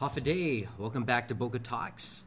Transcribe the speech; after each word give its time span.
Half 0.00 0.18
day. 0.24 0.66
Welcome 0.78 1.04
back 1.04 1.28
to 1.28 1.34
Boca 1.34 1.58
Talks. 1.58 2.22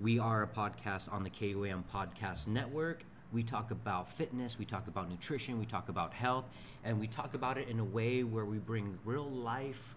We 0.00 0.18
are 0.18 0.42
a 0.42 0.46
podcast 0.46 1.12
on 1.12 1.22
the 1.22 1.28
KUAM 1.28 1.84
Podcast 1.92 2.46
Network. 2.46 3.04
We 3.30 3.42
talk 3.42 3.70
about 3.70 4.10
fitness, 4.10 4.58
we 4.58 4.64
talk 4.64 4.86
about 4.86 5.10
nutrition, 5.10 5.58
we 5.58 5.66
talk 5.66 5.90
about 5.90 6.14
health, 6.14 6.46
and 6.82 6.98
we 6.98 7.06
talk 7.06 7.34
about 7.34 7.58
it 7.58 7.68
in 7.68 7.78
a 7.78 7.84
way 7.84 8.24
where 8.24 8.46
we 8.46 8.56
bring 8.56 8.98
real 9.04 9.30
life, 9.30 9.96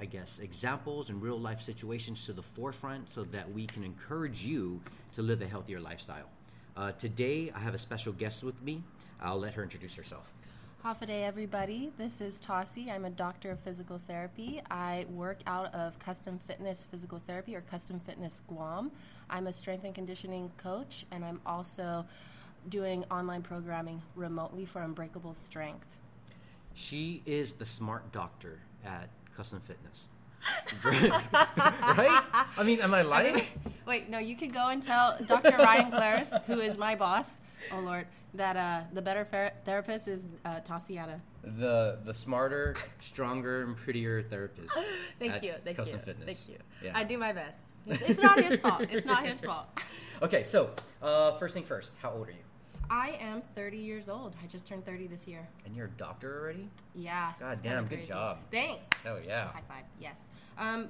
I 0.00 0.06
guess, 0.06 0.38
examples 0.38 1.10
and 1.10 1.20
real 1.20 1.38
life 1.38 1.60
situations 1.60 2.24
to 2.24 2.32
the 2.32 2.42
forefront 2.42 3.12
so 3.12 3.24
that 3.24 3.52
we 3.52 3.66
can 3.66 3.84
encourage 3.84 4.42
you 4.42 4.80
to 5.12 5.20
live 5.20 5.42
a 5.42 5.46
healthier 5.46 5.78
lifestyle. 5.78 6.30
Uh, 6.74 6.92
today, 6.92 7.52
I 7.54 7.58
have 7.58 7.74
a 7.74 7.78
special 7.78 8.14
guest 8.14 8.42
with 8.42 8.62
me. 8.62 8.82
I'll 9.20 9.38
let 9.38 9.52
her 9.52 9.62
introduce 9.62 9.94
herself. 9.94 10.32
Half 10.84 11.02
a 11.02 11.06
day, 11.06 11.24
everybody. 11.24 11.90
This 11.98 12.20
is 12.20 12.38
Tossie. 12.38 12.88
I'm 12.88 13.04
a 13.04 13.10
doctor 13.10 13.50
of 13.50 13.58
physical 13.58 13.98
therapy. 13.98 14.62
I 14.70 15.06
work 15.10 15.38
out 15.44 15.74
of 15.74 15.98
Custom 15.98 16.38
Fitness 16.46 16.86
Physical 16.88 17.18
Therapy 17.26 17.56
or 17.56 17.62
Custom 17.62 17.98
Fitness 17.98 18.42
Guam. 18.46 18.92
I'm 19.28 19.48
a 19.48 19.52
strength 19.52 19.84
and 19.84 19.92
conditioning 19.92 20.52
coach, 20.56 21.04
and 21.10 21.24
I'm 21.24 21.40
also 21.44 22.06
doing 22.68 23.04
online 23.10 23.42
programming 23.42 24.00
remotely 24.14 24.64
for 24.64 24.80
Unbreakable 24.80 25.34
Strength. 25.34 25.88
She 26.74 27.22
is 27.26 27.54
the 27.54 27.64
smart 27.64 28.12
doctor 28.12 28.60
at 28.84 29.08
Custom 29.36 29.60
Fitness. 29.66 30.06
right? 30.84 32.22
I 32.56 32.62
mean, 32.62 32.80
am 32.80 32.94
I 32.94 33.02
lying? 33.02 33.42
Wait, 33.84 34.08
no, 34.08 34.18
you 34.18 34.36
could 34.36 34.54
go 34.54 34.68
and 34.68 34.80
tell 34.80 35.18
Dr. 35.26 35.56
Ryan 35.58 35.90
Claris, 35.90 36.32
who 36.46 36.60
is 36.60 36.78
my 36.78 36.94
boss, 36.94 37.40
oh 37.72 37.80
Lord, 37.80 38.06
that 38.38 38.56
uh, 38.56 38.80
the 38.92 39.02
better 39.02 39.24
fer- 39.24 39.52
therapist 39.64 40.08
is 40.08 40.24
uh, 40.44 40.60
Tossiata. 40.60 41.20
The 41.42 41.98
the 42.04 42.14
smarter, 42.14 42.76
stronger, 43.00 43.64
and 43.64 43.76
prettier 43.76 44.22
therapist. 44.22 44.72
Thank 45.18 45.42
you, 45.42 45.54
thank 45.64 45.76
Custom 45.76 45.98
you, 45.98 46.04
Fitness. 46.04 46.38
thank 46.38 46.48
you. 46.48 46.64
Yeah. 46.82 46.92
I 46.96 47.04
do 47.04 47.18
my 47.18 47.32
best. 47.32 47.72
It's, 47.86 48.02
it's 48.02 48.20
not 48.20 48.42
his 48.42 48.60
fault. 48.60 48.82
It's 48.90 49.06
not 49.06 49.26
his 49.26 49.40
fault. 49.48 49.66
Okay, 50.22 50.44
so 50.44 50.70
uh, 51.02 51.32
first 51.32 51.54
thing 51.54 51.64
first, 51.64 51.92
how 52.00 52.10
old 52.12 52.28
are 52.28 52.32
you? 52.32 52.36
I 52.90 53.18
am 53.20 53.42
30 53.54 53.76
years 53.76 54.08
old. 54.08 54.34
I 54.42 54.46
just 54.46 54.66
turned 54.66 54.86
30 54.86 55.08
this 55.08 55.26
year. 55.26 55.46
And 55.66 55.76
you're 55.76 55.86
a 55.86 55.90
doctor 55.90 56.40
already? 56.40 56.70
Yeah. 56.94 57.32
God 57.38 57.58
damn, 57.62 57.86
good 57.86 58.04
job. 58.06 58.38
Thanks. 58.50 58.82
Oh 59.06 59.18
yeah. 59.24 59.48
High 59.48 59.62
five. 59.68 59.84
Yes. 60.00 60.20
Um, 60.56 60.88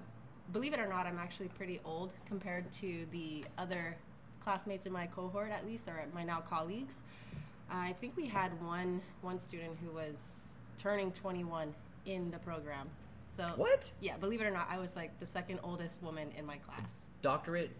believe 0.52 0.72
it 0.72 0.80
or 0.80 0.86
not, 0.88 1.06
I'm 1.06 1.18
actually 1.18 1.48
pretty 1.48 1.80
old 1.84 2.14
compared 2.26 2.70
to 2.74 3.06
the 3.10 3.44
other 3.58 3.96
classmates 4.40 4.86
in 4.86 4.92
my 4.92 5.06
cohort, 5.06 5.50
at 5.50 5.66
least, 5.66 5.88
or 5.88 6.02
my 6.14 6.24
now 6.24 6.40
colleagues. 6.40 7.02
I 7.70 7.94
think 8.00 8.16
we 8.16 8.26
had 8.26 8.50
one 8.62 9.00
one 9.20 9.38
student 9.38 9.76
who 9.82 9.90
was 9.90 10.56
turning 10.78 11.12
21 11.12 11.74
in 12.06 12.30
the 12.30 12.38
program. 12.38 12.88
So 13.36 13.44
What? 13.56 13.90
Yeah, 14.00 14.16
believe 14.16 14.40
it 14.40 14.46
or 14.46 14.50
not, 14.50 14.68
I 14.70 14.78
was 14.78 14.96
like 14.96 15.18
the 15.20 15.26
second 15.26 15.60
oldest 15.62 16.02
woman 16.02 16.30
in 16.36 16.44
my 16.46 16.56
class. 16.58 17.06
Doctorate 17.22 17.70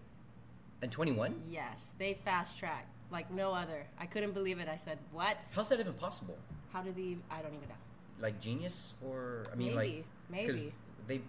and 0.83 0.93
21? 0.93 1.35
Yes, 1.51 1.93
they 1.99 2.15
fast 2.15 2.59
track 2.59 2.87
like 3.11 3.31
no 3.31 3.53
other. 3.53 3.87
I 3.99 4.07
couldn't 4.07 4.33
believe 4.33 4.59
it. 4.59 4.69
I 4.69 4.77
said, 4.77 4.99
"What? 5.13 5.39
How's 5.53 5.69
that 5.71 5.81
even 5.81 5.95
possible? 5.95 6.37
How 6.73 6.83
do 6.83 6.93
they? 6.93 7.17
I 7.31 7.41
don't 7.41 7.55
even 7.55 7.69
know." 7.69 7.75
Like 8.21 8.41
genius 8.41 8.95
or 9.05 9.45
I 9.53 9.57
mean 9.57 9.75
like 9.75 10.05
Maybe, 10.29 10.53
like 10.53 10.63
maybe. 10.63 10.73
they 11.07 11.21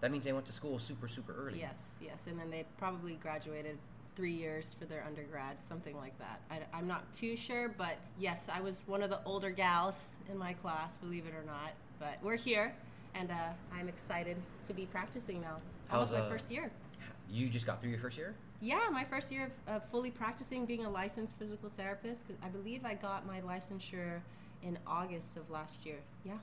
that 0.00 0.10
means 0.10 0.24
they 0.24 0.32
went 0.32 0.44
to 0.46 0.52
school 0.52 0.78
super 0.78 1.08
super 1.08 1.34
early. 1.34 1.60
Yes, 1.60 1.92
yes, 2.02 2.26
and 2.26 2.38
then 2.38 2.50
they 2.50 2.64
probably 2.78 3.14
graduated 3.14 3.78
three 4.16 4.32
years 4.32 4.74
for 4.78 4.84
their 4.84 5.04
undergrad, 5.04 5.62
something 5.62 5.96
like 5.96 6.16
that. 6.18 6.40
I, 6.50 6.78
am 6.78 6.86
not 6.86 7.12
too 7.12 7.36
sure, 7.36 7.68
but 7.68 7.96
yes, 8.18 8.48
I 8.52 8.60
was 8.60 8.82
one 8.86 9.02
of 9.02 9.10
the 9.10 9.20
older 9.24 9.50
gals 9.50 10.16
in 10.30 10.38
my 10.38 10.52
class, 10.54 10.96
believe 10.96 11.26
it 11.26 11.34
or 11.34 11.44
not. 11.44 11.72
But 11.98 12.18
we're 12.22 12.36
here, 12.36 12.74
and 13.14 13.30
uh, 13.30 13.34
I'm 13.72 13.88
excited 13.88 14.36
to 14.66 14.74
be 14.74 14.86
practicing 14.86 15.40
now. 15.40 15.58
How's, 15.88 16.10
Almost 16.10 16.12
my 16.12 16.18
uh, 16.20 16.30
first 16.30 16.50
year. 16.50 16.70
You 17.30 17.48
just 17.48 17.66
got 17.66 17.80
through 17.80 17.90
your 17.90 17.98
first 17.98 18.16
year? 18.18 18.34
Yeah, 18.60 18.88
my 18.92 19.04
first 19.04 19.32
year 19.32 19.50
of 19.66 19.76
uh, 19.76 19.80
fully 19.90 20.10
practicing 20.10 20.64
being 20.66 20.84
a 20.84 20.90
licensed 20.90 21.36
physical 21.38 21.70
therapist. 21.76 22.26
'cause 22.26 22.36
I 22.42 22.48
believe 22.48 22.84
I 22.84 22.94
got 22.94 23.26
my 23.26 23.40
licensure 23.40 24.20
in 24.62 24.78
August 24.86 25.36
of 25.36 25.50
last 25.50 25.84
year. 25.84 25.98
Yeah, 26.24 26.38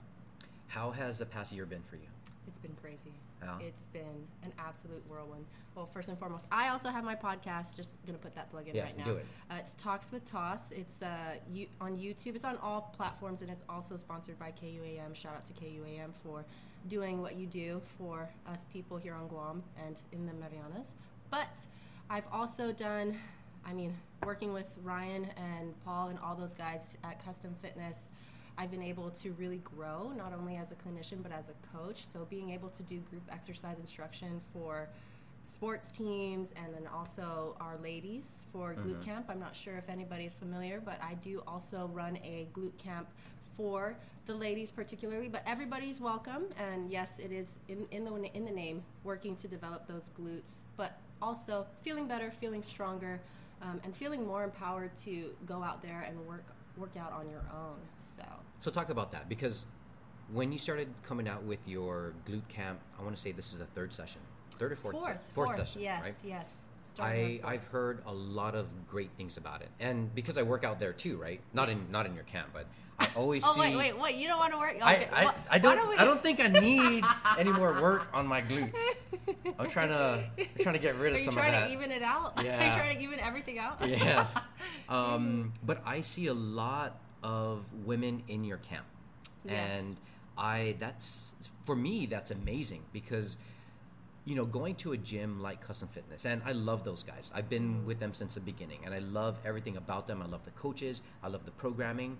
How 0.67 0.91
has 0.91 1.19
the 1.19 1.25
past 1.25 1.51
year 1.51 1.65
been 1.65 1.83
for 1.83 1.95
you? 1.95 2.07
It's 2.47 2.59
been 2.59 2.73
crazy. 2.81 3.13
Yeah. 3.41 3.57
It's 3.59 3.83
been 3.87 4.27
an 4.43 4.51
absolute 4.59 5.03
whirlwind. 5.09 5.45
Well, 5.75 5.85
first 5.85 6.09
and 6.09 6.17
foremost, 6.19 6.47
I 6.51 6.69
also 6.69 6.89
have 6.89 7.03
my 7.03 7.15
podcast. 7.15 7.75
Just 7.75 7.95
gonna 8.05 8.17
put 8.17 8.35
that 8.35 8.51
plug 8.51 8.67
in 8.67 8.75
Yeah, 8.75 8.83
right 8.83 8.97
now. 8.97 9.05
do 9.05 9.15
it. 9.15 9.25
Uh, 9.49 9.55
it's 9.59 9.73
Talks 9.75 10.11
with 10.11 10.25
Toss. 10.25 10.71
It's 10.71 11.01
uh, 11.01 11.35
you, 11.51 11.67
on 11.79 11.97
YouTube. 11.97 12.35
It's 12.35 12.45
on 12.45 12.57
all 12.57 12.93
platforms, 12.95 13.41
and 13.41 13.49
it's 13.49 13.63
also 13.69 13.95
sponsored 13.95 14.37
by 14.37 14.51
KUAM. 14.51 15.15
Shout 15.15 15.33
out 15.35 15.45
to 15.45 15.53
KUAM 15.53 16.11
for 16.23 16.43
doing 16.87 17.21
what 17.21 17.35
you 17.35 17.45
do 17.47 17.81
for 17.97 18.27
us 18.47 18.65
people 18.73 18.97
here 18.97 19.13
on 19.13 19.27
Guam 19.27 19.63
and 19.85 20.01
in 20.11 20.25
the 20.25 20.33
Marianas. 20.33 20.93
But 21.29 21.59
I've 22.09 22.27
also 22.31 22.71
done, 22.71 23.17
I 23.65 23.73
mean, 23.73 23.95
working 24.25 24.51
with 24.51 24.65
Ryan 24.83 25.27
and 25.37 25.73
Paul 25.85 26.09
and 26.09 26.19
all 26.19 26.35
those 26.35 26.53
guys 26.53 26.95
at 27.03 27.23
Custom 27.23 27.55
Fitness. 27.61 28.09
I've 28.57 28.71
been 28.71 28.83
able 28.83 29.09
to 29.09 29.31
really 29.33 29.61
grow 29.63 30.11
not 30.15 30.33
only 30.33 30.57
as 30.57 30.71
a 30.71 30.75
clinician 30.75 31.23
but 31.23 31.31
as 31.31 31.49
a 31.49 31.77
coach. 31.77 32.05
So 32.05 32.27
being 32.29 32.51
able 32.51 32.69
to 32.69 32.83
do 32.83 32.99
group 33.09 33.23
exercise 33.31 33.77
instruction 33.79 34.41
for 34.53 34.89
sports 35.43 35.89
teams 35.89 36.53
and 36.55 36.73
then 36.73 36.87
also 36.93 37.55
our 37.59 37.77
ladies 37.81 38.45
for 38.51 38.75
glute 38.75 39.03
camp. 39.03 39.25
I'm 39.29 39.39
not 39.39 39.55
sure 39.55 39.75
if 39.77 39.89
anybody 39.89 40.25
is 40.25 40.33
familiar, 40.33 40.81
but 40.83 40.99
I 41.01 41.15
do 41.15 41.41
also 41.47 41.89
run 41.93 42.17
a 42.17 42.47
glute 42.53 42.77
camp 42.77 43.07
for 43.57 43.95
the 44.27 44.33
ladies 44.33 44.71
particularly, 44.71 45.27
but 45.27 45.41
everybody's 45.45 45.99
welcome. 45.99 46.45
And 46.57 46.91
yes, 46.91 47.19
it 47.19 47.31
is 47.31 47.59
in, 47.67 47.87
in 47.91 48.03
the 48.03 48.35
in 48.35 48.45
the 48.45 48.51
name 48.51 48.83
working 49.03 49.35
to 49.37 49.47
develop 49.47 49.87
those 49.87 50.11
glutes, 50.19 50.57
but 50.77 50.99
also 51.21 51.65
feeling 51.81 52.07
better, 52.07 52.31
feeling 52.31 52.63
stronger, 52.63 53.19
um, 53.61 53.81
and 53.83 53.95
feeling 53.95 54.25
more 54.25 54.43
empowered 54.43 54.95
to 55.05 55.31
go 55.45 55.63
out 55.63 55.81
there 55.81 56.05
and 56.07 56.25
work 56.27 56.45
work 56.77 56.95
out 56.97 57.11
on 57.13 57.29
your 57.29 57.43
own. 57.53 57.77
So 57.97 58.23
So 58.61 58.71
talk 58.71 58.89
about 58.89 59.11
that 59.11 59.29
because 59.29 59.65
when 60.31 60.51
you 60.51 60.57
started 60.57 60.87
coming 61.03 61.27
out 61.27 61.43
with 61.43 61.59
your 61.65 62.13
glute 62.27 62.47
camp, 62.47 62.79
I 62.97 63.03
want 63.03 63.15
to 63.15 63.21
say 63.21 63.31
this 63.31 63.51
is 63.51 63.59
the 63.59 63.65
third 63.65 63.93
session, 63.93 64.21
third 64.61 64.71
or 64.71 64.75
fourth, 64.75 64.95
fourth, 64.95 65.07
se- 65.17 65.33
fourth, 65.33 65.55
session, 65.55 65.81
yes, 65.81 66.03
right? 66.03 66.13
yes. 66.23 66.63
I 66.99 67.39
I've 67.43 67.63
heard 67.65 68.03
a 68.05 68.13
lot 68.13 68.53
of 68.53 68.67
great 68.87 69.09
things 69.17 69.37
about 69.37 69.61
it, 69.61 69.69
and 69.79 70.13
because 70.13 70.37
I 70.37 70.43
work 70.43 70.63
out 70.63 70.79
there 70.79 70.93
too, 70.93 71.17
right? 71.17 71.39
Not 71.53 71.67
Yes. 71.69 71.79
in 71.79 71.91
not 71.91 72.05
in 72.05 72.13
your 72.13 72.25
camp, 72.25 72.49
but 72.53 72.67
I 72.99 73.07
always 73.15 73.43
Oh 73.47 73.53
see. 73.53 73.59
wait, 73.61 73.75
wait, 73.75 73.97
wait! 73.99 74.15
You 74.15 74.27
don't 74.27 74.37
want 74.37 74.53
to 74.53 74.59
work? 74.59 74.75
I, 74.81 74.95
Okay, 74.95 75.09
I, 75.11 75.23
wh- 75.23 75.27
I 75.27 75.31
why 75.53 75.57
don't 75.59 75.89
we- 75.89 75.95
I 75.97 76.03
don't 76.03 76.21
think 76.21 76.39
I 76.41 76.47
need 76.47 77.03
any 77.39 77.51
more 77.51 77.81
work 77.81 78.07
on 78.13 78.27
my 78.27 78.41
glutes. 78.41 78.77
I'm 79.57 79.69
trying 79.69 79.89
to 79.89 80.23
I'm 80.37 80.47
trying 80.59 80.75
to 80.75 80.79
get 80.81 80.95
rid 80.97 81.13
of 81.13 81.19
some 81.27 81.37
of 81.37 81.43
that. 81.43 81.49
Trying 81.51 81.67
to 81.67 81.73
even 81.73 81.91
it 81.91 82.03
out? 82.03 82.39
Yeah. 82.43 82.59
Are 82.61 82.67
you 82.67 82.73
trying 82.73 82.97
to 82.97 83.03
even 83.03 83.19
everything 83.19 83.57
out? 83.57 83.77
yes. 83.87 84.37
Um, 84.89 85.53
but 85.65 85.81
I 85.85 86.01
see 86.01 86.27
a 86.27 86.33
lot 86.33 86.99
of 87.23 87.63
women 87.85 88.21
in 88.27 88.43
your 88.43 88.57
camp. 88.57 88.85
Yes. 89.45 89.79
And 89.79 89.97
I 90.37 90.75
that's 90.79 91.31
for 91.65 91.75
me 91.75 92.05
that's 92.05 92.31
amazing 92.31 92.83
because 92.91 93.37
you 94.25 94.35
know 94.35 94.45
going 94.45 94.75
to 94.75 94.91
a 94.91 94.97
gym 94.97 95.41
like 95.41 95.65
Custom 95.65 95.87
Fitness 95.87 96.25
and 96.25 96.41
I 96.45 96.51
love 96.51 96.83
those 96.83 97.03
guys. 97.03 97.31
I've 97.33 97.49
been 97.49 97.85
with 97.85 97.99
them 97.99 98.13
since 98.13 98.35
the 98.35 98.39
beginning 98.39 98.79
and 98.85 98.93
I 98.93 98.99
love 98.99 99.37
everything 99.45 99.77
about 99.77 100.07
them. 100.07 100.21
I 100.21 100.27
love 100.27 100.45
the 100.45 100.51
coaches, 100.51 101.01
I 101.23 101.27
love 101.27 101.45
the 101.45 101.51
programming. 101.51 102.17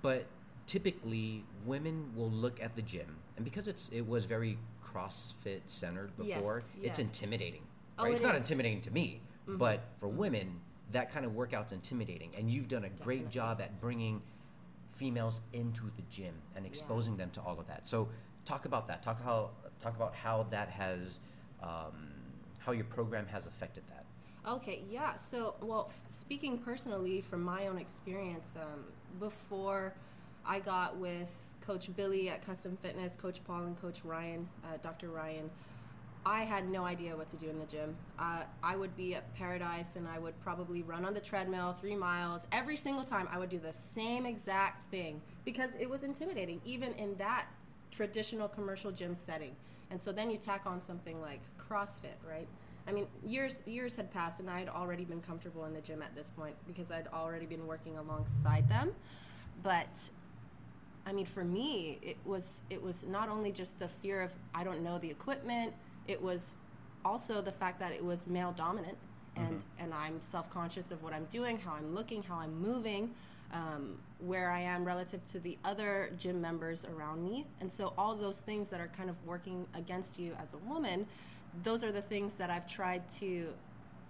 But 0.00 0.26
typically 0.66 1.44
women 1.64 2.12
will 2.14 2.30
look 2.30 2.62
at 2.62 2.76
the 2.76 2.82
gym 2.82 3.16
and 3.36 3.44
because 3.44 3.66
it's 3.66 3.88
it 3.92 4.06
was 4.06 4.26
very 4.26 4.58
CrossFit 4.84 5.62
centered 5.66 6.16
before, 6.16 6.62
Yes, 6.80 6.90
it's 6.90 6.98
yes. 6.98 7.08
intimidating. 7.08 7.62
Oh, 7.98 8.04
Right? 8.04 8.12
it's 8.12 8.22
it 8.22 8.24
not 8.24 8.36
is. 8.36 8.42
intimidating 8.42 8.80
to 8.82 8.90
me, 8.90 9.20
mm-hmm. 9.46 9.58
but 9.58 9.82
for 9.98 10.08
mm-hmm. 10.08 10.18
women, 10.18 10.60
that 10.92 11.12
kind 11.12 11.26
of 11.26 11.34
workout's 11.34 11.72
intimidating. 11.72 12.34
And 12.36 12.50
you've 12.50 12.68
done 12.68 12.84
a 12.84 12.88
great 12.88 13.28
job 13.28 13.60
at 13.60 13.80
bringing 13.80 14.22
females 14.88 15.42
into 15.52 15.90
the 15.96 16.02
gym 16.10 16.34
and 16.56 16.64
exposing 16.64 17.16
them 17.16 17.30
to 17.30 17.40
all 17.40 17.58
of 17.58 17.66
that. 17.66 17.86
So 17.86 18.08
talk 18.48 18.64
about 18.64 18.88
that. 18.88 19.02
Talk 19.02 19.22
how 19.22 19.50
talk 19.82 19.94
about 19.94 20.14
how 20.14 20.46
that 20.50 20.68
has 20.70 21.20
um, 21.62 22.10
how 22.58 22.72
your 22.72 22.84
program 22.84 23.26
has 23.26 23.46
affected 23.46 23.84
that. 23.88 24.04
Okay, 24.50 24.82
yeah. 24.90 25.16
So, 25.16 25.56
well, 25.60 25.90
speaking 26.08 26.58
personally 26.58 27.20
from 27.20 27.42
my 27.42 27.66
own 27.66 27.76
experience, 27.78 28.54
um, 28.56 28.84
before 29.20 29.94
I 30.46 30.60
got 30.60 30.96
with 30.96 31.28
Coach 31.60 31.94
Billy 31.96 32.30
at 32.30 32.44
Custom 32.46 32.78
Fitness, 32.80 33.14
Coach 33.14 33.40
Paul, 33.44 33.64
and 33.64 33.80
Coach 33.80 34.00
Ryan, 34.04 34.48
uh, 34.64 34.78
Dr. 34.82 35.08
Ryan, 35.10 35.50
I 36.24 36.44
had 36.44 36.68
no 36.68 36.84
idea 36.84 37.16
what 37.16 37.28
to 37.28 37.36
do 37.36 37.48
in 37.48 37.58
the 37.58 37.66
gym. 37.66 37.96
Uh, 38.18 38.42
I 38.62 38.76
would 38.76 38.96
be 38.96 39.14
at 39.14 39.34
Paradise 39.34 39.96
and 39.96 40.08
I 40.08 40.18
would 40.18 40.38
probably 40.42 40.82
run 40.82 41.04
on 41.04 41.14
the 41.14 41.20
treadmill 41.20 41.74
three 41.80 41.96
miles. 41.96 42.46
Every 42.52 42.76
single 42.76 43.04
time 43.04 43.28
I 43.30 43.38
would 43.38 43.50
do 43.50 43.58
the 43.58 43.72
same 43.72 44.26
exact 44.26 44.90
thing 44.90 45.20
because 45.44 45.70
it 45.78 45.88
was 45.88 46.04
intimidating, 46.04 46.60
even 46.64 46.92
in 46.94 47.16
that 47.16 47.46
traditional 47.98 48.46
commercial 48.46 48.92
gym 48.92 49.16
setting. 49.16 49.56
And 49.90 50.00
so 50.00 50.12
then 50.12 50.30
you 50.30 50.36
tack 50.38 50.62
on 50.66 50.80
something 50.80 51.20
like 51.20 51.40
CrossFit, 51.58 52.18
right? 52.28 52.46
I 52.86 52.92
mean, 52.92 53.08
years 53.26 53.60
years 53.66 53.96
had 53.96 54.12
passed, 54.12 54.38
and 54.38 54.48
I 54.48 54.60
had 54.60 54.68
already 54.68 55.04
been 55.04 55.20
comfortable 55.20 55.64
in 55.64 55.74
the 55.74 55.80
gym 55.80 56.00
at 56.00 56.14
this 56.14 56.30
point 56.30 56.54
because 56.66 56.92
I'd 56.92 57.08
already 57.08 57.44
been 57.46 57.66
working 57.66 57.98
alongside 57.98 58.68
them. 58.68 58.92
But 59.64 60.10
I 61.04 61.12
mean, 61.12 61.26
for 61.26 61.42
me, 61.42 61.98
it 62.02 62.18
was 62.24 62.62
it 62.70 62.80
was 62.80 63.04
not 63.04 63.28
only 63.28 63.50
just 63.50 63.76
the 63.80 63.88
fear 63.88 64.22
of 64.22 64.32
I 64.54 64.62
don't 64.62 64.82
know 64.84 64.98
the 64.98 65.10
equipment. 65.10 65.72
It 66.06 66.22
was 66.22 66.56
also 67.04 67.42
the 67.42 67.52
fact 67.52 67.80
that 67.80 67.92
it 67.92 68.04
was 68.04 68.26
male 68.28 68.52
dominant, 68.52 68.98
and 69.36 69.46
Mm-hmm. 69.48 69.82
and 69.82 69.94
I'm 69.94 70.20
self 70.20 70.48
conscious 70.50 70.90
of 70.92 71.02
what 71.02 71.12
I'm 71.12 71.26
doing, 71.26 71.58
how 71.58 71.72
I'm 71.74 71.94
looking, 71.94 72.22
how 72.22 72.36
I'm 72.36 72.54
moving, 72.60 73.10
um, 73.52 73.98
where 74.20 74.50
I 74.50 74.60
am 74.60 74.84
relative 74.84 75.22
to 75.32 75.40
the 75.40 75.56
other 75.64 76.10
gym 76.18 76.40
members 76.40 76.84
around 76.84 77.22
me, 77.22 77.46
and 77.60 77.72
so 77.72 77.92
all 77.96 78.14
those 78.16 78.38
things 78.38 78.68
that 78.70 78.80
are 78.80 78.90
kind 78.96 79.08
of 79.08 79.16
working 79.24 79.66
against 79.74 80.18
you 80.18 80.36
as 80.42 80.54
a 80.54 80.58
woman, 80.58 81.06
those 81.62 81.84
are 81.84 81.92
the 81.92 82.02
things 82.02 82.34
that 82.34 82.50
I've 82.50 82.66
tried 82.66 83.08
to 83.20 83.48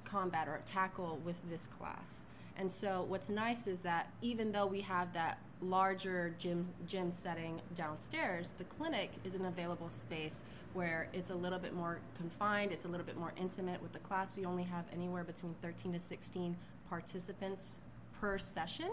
combat 0.04 0.48
or 0.48 0.60
tackle 0.64 1.20
with 1.24 1.36
this 1.50 1.66
class. 1.66 2.24
And 2.56 2.70
so 2.70 3.04
what's 3.06 3.28
nice 3.28 3.68
is 3.68 3.80
that 3.80 4.10
even 4.20 4.50
though 4.50 4.66
we 4.66 4.80
have 4.80 5.12
that 5.12 5.38
larger 5.60 6.34
gym 6.38 6.68
gym 6.86 7.10
setting 7.12 7.60
downstairs, 7.76 8.52
the 8.58 8.64
clinic 8.64 9.10
is 9.24 9.34
an 9.34 9.46
available 9.46 9.88
space 9.88 10.42
where 10.74 11.08
it's 11.12 11.30
a 11.30 11.34
little 11.34 11.58
bit 11.58 11.72
more 11.74 12.00
confined, 12.16 12.72
it's 12.72 12.84
a 12.84 12.88
little 12.88 13.06
bit 13.06 13.16
more 13.16 13.32
intimate 13.36 13.80
with 13.80 13.92
the 13.92 13.98
class. 14.00 14.32
We 14.36 14.44
only 14.44 14.64
have 14.64 14.84
anywhere 14.92 15.22
between 15.22 15.54
13 15.62 15.92
to 15.92 15.98
16 16.00 16.56
participants 16.88 17.78
per 18.20 18.38
session. 18.38 18.90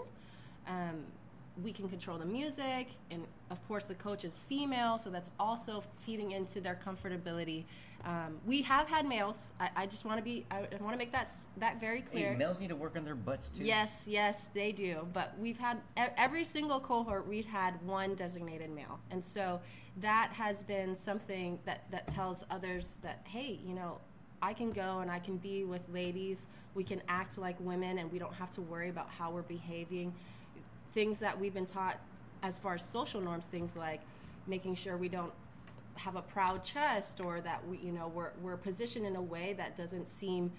Um, 0.66 1.04
we 1.62 1.72
can 1.72 1.88
control 1.88 2.18
the 2.18 2.26
music, 2.26 2.88
and 3.10 3.24
of 3.50 3.66
course, 3.66 3.84
the 3.84 3.94
coach 3.94 4.24
is 4.24 4.38
female, 4.48 4.98
so 4.98 5.08
that's 5.08 5.30
also 5.40 5.82
feeding 6.04 6.32
into 6.32 6.60
their 6.60 6.78
comfortability. 6.84 7.64
Um, 8.04 8.38
we 8.46 8.62
have 8.62 8.88
had 8.88 9.06
males. 9.06 9.50
I, 9.58 9.70
I 9.74 9.86
just 9.86 10.04
want 10.04 10.18
to 10.18 10.22
be. 10.22 10.44
I, 10.50 10.60
want 10.80 10.92
to 10.92 10.98
make 10.98 11.12
that 11.12 11.30
that 11.56 11.80
very 11.80 12.02
clear. 12.02 12.32
Hey, 12.32 12.36
males 12.36 12.60
need 12.60 12.68
to 12.68 12.76
work 12.76 12.96
on 12.96 13.04
their 13.04 13.14
butts 13.14 13.48
too. 13.48 13.64
Yes, 13.64 14.04
yes, 14.06 14.48
they 14.54 14.70
do. 14.70 15.08
But 15.12 15.34
we've 15.38 15.58
had 15.58 15.78
every 15.96 16.44
single 16.44 16.78
cohort. 16.78 17.26
We've 17.26 17.46
had 17.46 17.82
one 17.82 18.14
designated 18.14 18.70
male, 18.70 19.00
and 19.10 19.24
so 19.24 19.60
that 20.00 20.30
has 20.34 20.62
been 20.62 20.94
something 20.94 21.58
that 21.64 21.90
that 21.90 22.06
tells 22.08 22.44
others 22.50 22.98
that 23.02 23.22
hey, 23.24 23.58
you 23.64 23.74
know, 23.74 23.98
I 24.42 24.52
can 24.52 24.70
go 24.70 25.00
and 25.00 25.10
I 25.10 25.18
can 25.18 25.38
be 25.38 25.64
with 25.64 25.82
ladies. 25.88 26.46
We 26.74 26.84
can 26.84 27.02
act 27.08 27.38
like 27.38 27.56
women, 27.60 27.98
and 27.98 28.12
we 28.12 28.18
don't 28.18 28.34
have 28.34 28.50
to 28.52 28.60
worry 28.60 28.90
about 28.90 29.08
how 29.08 29.30
we're 29.30 29.42
behaving. 29.42 30.14
Things 30.96 31.18
that 31.18 31.38
we've 31.38 31.52
been 31.52 31.66
taught 31.66 31.98
as 32.42 32.56
far 32.58 32.74
as 32.76 32.82
social 32.82 33.20
norms, 33.20 33.44
things 33.44 33.76
like 33.76 34.00
making 34.46 34.76
sure 34.76 34.96
we 34.96 35.10
don't 35.10 35.32
have 35.96 36.16
a 36.16 36.22
proud 36.22 36.64
chest 36.64 37.20
or 37.22 37.42
that 37.42 37.66
we 37.68 37.76
you 37.78 37.92
know 37.92 38.10
we're, 38.14 38.30
we're 38.42 38.56
positioned 38.56 39.04
in 39.04 39.14
a 39.14 39.20
way 39.20 39.54
that 39.58 39.76
doesn't 39.76 40.08
seem 40.08 40.50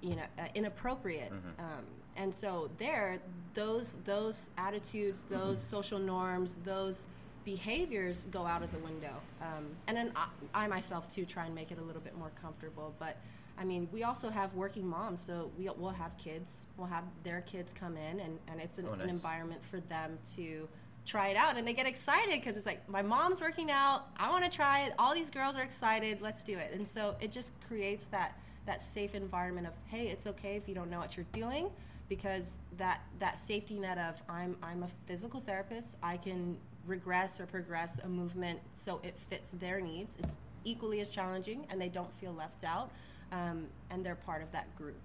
you 0.00 0.16
know 0.16 0.22
uh, 0.40 0.42
inappropriate. 0.56 1.30
Um, 1.60 1.84
and 2.16 2.34
so 2.34 2.68
there 2.78 3.20
those 3.54 3.94
those 4.04 4.50
attitudes 4.58 5.22
those 5.30 5.62
social 5.62 6.00
norms 6.00 6.56
those 6.64 7.06
behaviors 7.44 8.26
go 8.32 8.44
out 8.44 8.64
of 8.64 8.72
the 8.72 8.78
window. 8.78 9.14
Um, 9.40 9.66
and 9.86 9.96
then 9.96 10.12
I, 10.16 10.64
I 10.64 10.66
myself 10.66 11.08
too 11.08 11.24
try 11.24 11.46
and 11.46 11.54
make 11.54 11.70
it 11.70 11.78
a 11.78 11.82
little 11.82 12.02
bit 12.02 12.18
more 12.18 12.32
comfortable 12.42 12.92
but 12.98 13.18
I 13.58 13.64
mean, 13.64 13.88
we 13.92 14.02
also 14.02 14.28
have 14.28 14.54
working 14.54 14.86
moms, 14.86 15.22
so 15.22 15.50
we, 15.58 15.68
we'll 15.76 15.90
have 15.90 16.16
kids. 16.18 16.66
We'll 16.76 16.86
have 16.88 17.04
their 17.24 17.40
kids 17.42 17.72
come 17.72 17.96
in, 17.96 18.20
and, 18.20 18.38
and 18.48 18.60
it's 18.60 18.78
an, 18.78 18.86
Oh, 18.88 18.94
an 18.94 19.08
environment 19.08 19.64
for 19.64 19.80
them 19.80 20.18
to 20.36 20.68
try 21.06 21.28
it 21.28 21.36
out. 21.36 21.56
And 21.56 21.66
they 21.66 21.72
get 21.72 21.86
excited 21.86 22.40
because 22.40 22.56
it's 22.56 22.66
like, 22.66 22.86
my 22.88 23.02
mom's 23.02 23.40
working 23.40 23.70
out. 23.70 24.08
I 24.16 24.28
want 24.30 24.44
to 24.44 24.54
try 24.54 24.82
it. 24.82 24.92
All 24.98 25.14
these 25.14 25.30
girls 25.30 25.56
are 25.56 25.62
excited. 25.62 26.20
Let's 26.20 26.42
do 26.42 26.58
it. 26.58 26.72
And 26.74 26.86
so 26.86 27.16
it 27.20 27.30
just 27.32 27.52
creates 27.66 28.06
that, 28.06 28.38
that 28.66 28.82
safe 28.82 29.14
environment 29.14 29.66
of, 29.66 29.72
hey, 29.86 30.08
it's 30.08 30.26
okay 30.26 30.56
if 30.56 30.68
you 30.68 30.74
don't 30.74 30.90
know 30.90 30.98
what 30.98 31.16
you're 31.16 31.26
doing 31.32 31.70
because 32.08 32.58
that, 32.76 33.00
that 33.18 33.38
safety 33.38 33.78
net 33.78 33.98
of 33.98 34.22
I'm, 34.28 34.56
I'm 34.62 34.82
a 34.82 34.88
physical 35.06 35.40
therapist. 35.40 35.96
I 36.02 36.16
can 36.16 36.56
regress 36.86 37.40
or 37.40 37.46
progress 37.46 37.98
a 38.04 38.08
movement 38.08 38.60
so 38.74 39.00
it 39.02 39.18
fits 39.18 39.52
their 39.52 39.80
needs. 39.80 40.16
It's 40.20 40.36
equally 40.64 41.00
as 41.00 41.08
challenging 41.08 41.66
and 41.70 41.80
they 41.80 41.88
don't 41.88 42.12
feel 42.20 42.32
left 42.32 42.64
out. 42.64 42.90
Um, 43.32 43.66
and 43.90 44.04
they're 44.04 44.14
part 44.14 44.42
of 44.42 44.52
that 44.52 44.74
group. 44.76 45.00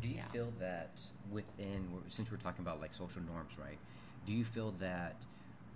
Do 0.00 0.08
you 0.08 0.16
Yeah. 0.16 0.22
feel 0.26 0.52
that 0.58 1.00
within, 1.30 1.88
since 2.08 2.30
we're 2.30 2.36
talking 2.38 2.64
about 2.64 2.80
like 2.80 2.94
social 2.94 3.22
norms, 3.22 3.58
right? 3.58 3.78
Do 4.26 4.32
you 4.32 4.44
feel 4.44 4.72
that 4.72 5.24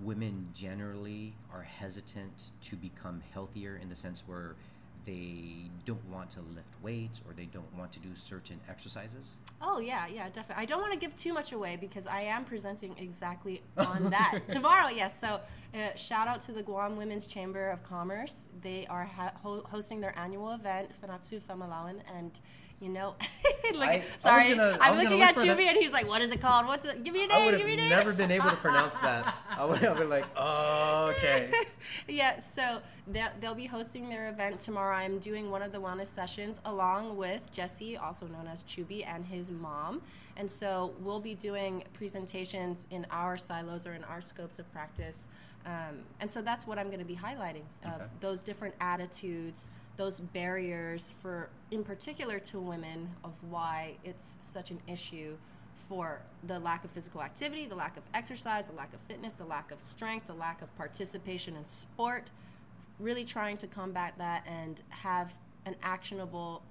women 0.00 0.48
generally 0.52 1.34
are 1.52 1.62
hesitant 1.62 2.52
to 2.62 2.76
become 2.76 3.22
healthier 3.32 3.76
in 3.76 3.88
the 3.88 3.94
sense 3.96 4.22
where 4.26 4.56
they 5.06 5.70
don't 5.84 6.04
want 6.10 6.30
to 6.32 6.40
lift 6.40 6.68
weights 6.82 7.20
or 7.26 7.32
they 7.32 7.46
don't 7.46 7.72
want 7.78 7.92
to 7.92 8.00
do 8.00 8.08
certain 8.14 8.60
exercises? 8.68 9.36
Oh 9.62 9.78
yeah, 9.78 10.06
yeah, 10.06 10.28
definitely. 10.28 10.62
I 10.62 10.66
don't 10.66 10.80
want 10.80 10.92
to 10.92 10.98
give 10.98 11.14
too 11.16 11.32
much 11.32 11.52
away 11.52 11.76
because 11.80 12.06
I 12.06 12.22
am 12.22 12.44
presenting 12.44 12.94
exactly 12.98 13.62
on 13.78 14.10
that 14.10 14.40
tomorrow. 14.48 14.88
Yes, 14.88 15.14
so 15.20 15.40
uh, 15.74 15.94
shout 15.94 16.28
out 16.28 16.40
to 16.42 16.52
the 16.52 16.62
Guam 16.62 16.96
Women's 16.96 17.26
Chamber 17.26 17.70
of 17.70 17.82
Commerce. 17.82 18.46
They 18.62 18.86
are 18.90 19.04
ha- 19.04 19.32
ho- 19.42 19.64
hosting 19.70 20.00
their 20.00 20.16
annual 20.18 20.52
event, 20.52 20.90
Fanatsu 21.00 21.40
Famalawan, 21.40 22.00
and 22.14 22.32
you 22.80 22.88
know, 22.90 23.14
look, 23.74 23.88
I- 23.88 23.94
I 23.94 24.04
sorry, 24.18 24.58
I 24.58 24.76
I'm 24.78 24.96
was 24.96 25.04
looking 25.04 25.22
at 25.22 25.34
for 25.34 25.40
and 25.42 25.78
he's 25.78 25.92
like, 25.92 26.06
"What 26.06 26.20
is 26.22 26.30
it 26.30 26.40
called? 26.40 26.66
What's 26.66 26.84
it? 26.84 27.02
Give 27.04 27.14
me 27.14 27.24
a 27.24 27.26
name. 27.28 27.44
would 27.44 27.54
have 27.54 27.60
Give 27.60 27.66
me 27.66 27.74
a 27.74 27.76
name." 27.76 27.88
never 27.88 28.12
been 28.12 28.30
able 28.30 28.50
to 28.50 28.56
pronounce 28.56 28.96
that. 28.98 29.32
I 29.50 29.64
would 29.64 29.78
have 29.78 29.96
been 29.96 30.10
like, 30.10 30.26
oh, 30.36 31.12
okay. 31.16 31.50
yeah, 32.08 32.40
so 32.54 32.80
they'll, 33.06 33.30
they'll 33.40 33.54
be 33.54 33.66
hosting 33.66 34.08
their 34.08 34.28
event 34.28 34.60
tomorrow. 34.60 34.94
I'm 34.94 35.18
doing 35.18 35.50
one 35.50 35.62
of 35.62 35.72
the 35.72 35.78
wellness 35.78 36.08
sessions 36.08 36.60
along 36.66 37.16
with 37.16 37.50
Jesse, 37.52 37.96
also 37.96 38.26
known 38.26 38.46
as 38.46 38.62
Chubi, 38.64 39.06
and 39.06 39.24
his 39.24 39.50
mom. 39.50 40.02
And 40.36 40.50
so 40.50 40.92
we'll 41.00 41.20
be 41.20 41.34
doing 41.34 41.84
presentations 41.94 42.86
in 42.90 43.06
our 43.10 43.38
silos 43.38 43.86
or 43.86 43.94
in 43.94 44.04
our 44.04 44.20
scopes 44.20 44.58
of 44.58 44.70
practice. 44.72 45.28
Um, 45.64 46.00
and 46.20 46.30
so 46.30 46.42
that's 46.42 46.66
what 46.66 46.78
I'm 46.78 46.88
going 46.88 46.98
to 46.98 47.04
be 47.06 47.16
highlighting 47.16 47.62
of 47.86 47.94
Okay. 47.94 48.04
those 48.20 48.40
different 48.42 48.74
attitudes, 48.80 49.68
those 49.96 50.20
barriers 50.20 51.14
for, 51.22 51.48
in 51.70 51.82
particular, 51.84 52.38
to 52.38 52.60
women 52.60 53.10
of 53.24 53.32
why 53.48 53.94
it's 54.04 54.36
such 54.40 54.70
an 54.70 54.80
issue 54.86 55.36
for 55.88 56.20
the 56.44 56.58
lack 56.58 56.84
of 56.84 56.90
physical 56.90 57.22
activity, 57.22 57.66
the 57.66 57.74
lack 57.74 57.96
of 57.96 58.02
exercise, 58.12 58.66
the 58.66 58.74
lack 58.74 58.92
of 58.92 59.00
fitness, 59.00 59.34
the 59.34 59.44
lack 59.44 59.70
of 59.70 59.80
strength, 59.82 60.26
the 60.26 60.34
lack 60.34 60.60
of 60.62 60.74
participation 60.76 61.56
in 61.56 61.64
sport. 61.64 62.28
Really 62.98 63.24
trying 63.24 63.56
to 63.58 63.66
combat 63.66 64.14
that 64.18 64.44
and 64.46 64.80
have 64.88 65.34
an 65.64 65.76
actionable 65.82 66.62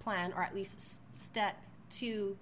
plan 0.00 0.32
or 0.36 0.42
at 0.42 0.54
least 0.54 1.00
step 1.14 1.56
to 1.90 2.36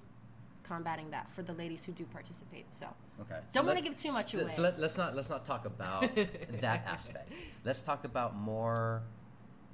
combating 0.62 1.11
that 1.11 1.31
for 1.31 1.43
the 1.43 1.53
ladies 1.53 1.85
who 1.85 1.93
do 1.93 2.05
participate. 2.06 2.73
So 2.73 2.89
Okay. 3.21 3.39
don't 3.53 3.67
want 3.67 3.79
to 3.79 3.85
give 3.85 3.97
too 3.97 4.12
much 4.12 4.32
so, 4.32 4.41
away. 4.41 4.50
so 4.50 4.62
let, 4.62 4.79
us 4.79 4.99
not 4.99 5.15
let's 5.15 5.31
not 5.31 5.44
talk 5.44 5.65
about 5.65 6.03
that 6.61 6.85
aspect. 6.87 7.32
Let's 7.65 7.82
talk 7.82 8.05
about 8.05 8.35
more 8.37 9.03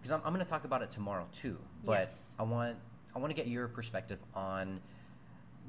because 0.03 0.11
I'm, 0.11 0.21
I'm 0.27 0.35
going 0.35 0.45
to 0.45 0.51
talk 0.51 0.65
about 0.65 0.83
it 0.83 0.91
tomorrow 0.91 1.27
too. 1.33 1.57
But 1.85 2.01
Yes. 2.01 2.35
I 2.39 2.43
want 2.43 2.77
I 3.15 3.19
want 3.19 3.31
to 3.31 3.35
get 3.35 3.47
your 3.47 3.69
perspective 3.69 4.19
on 4.35 4.81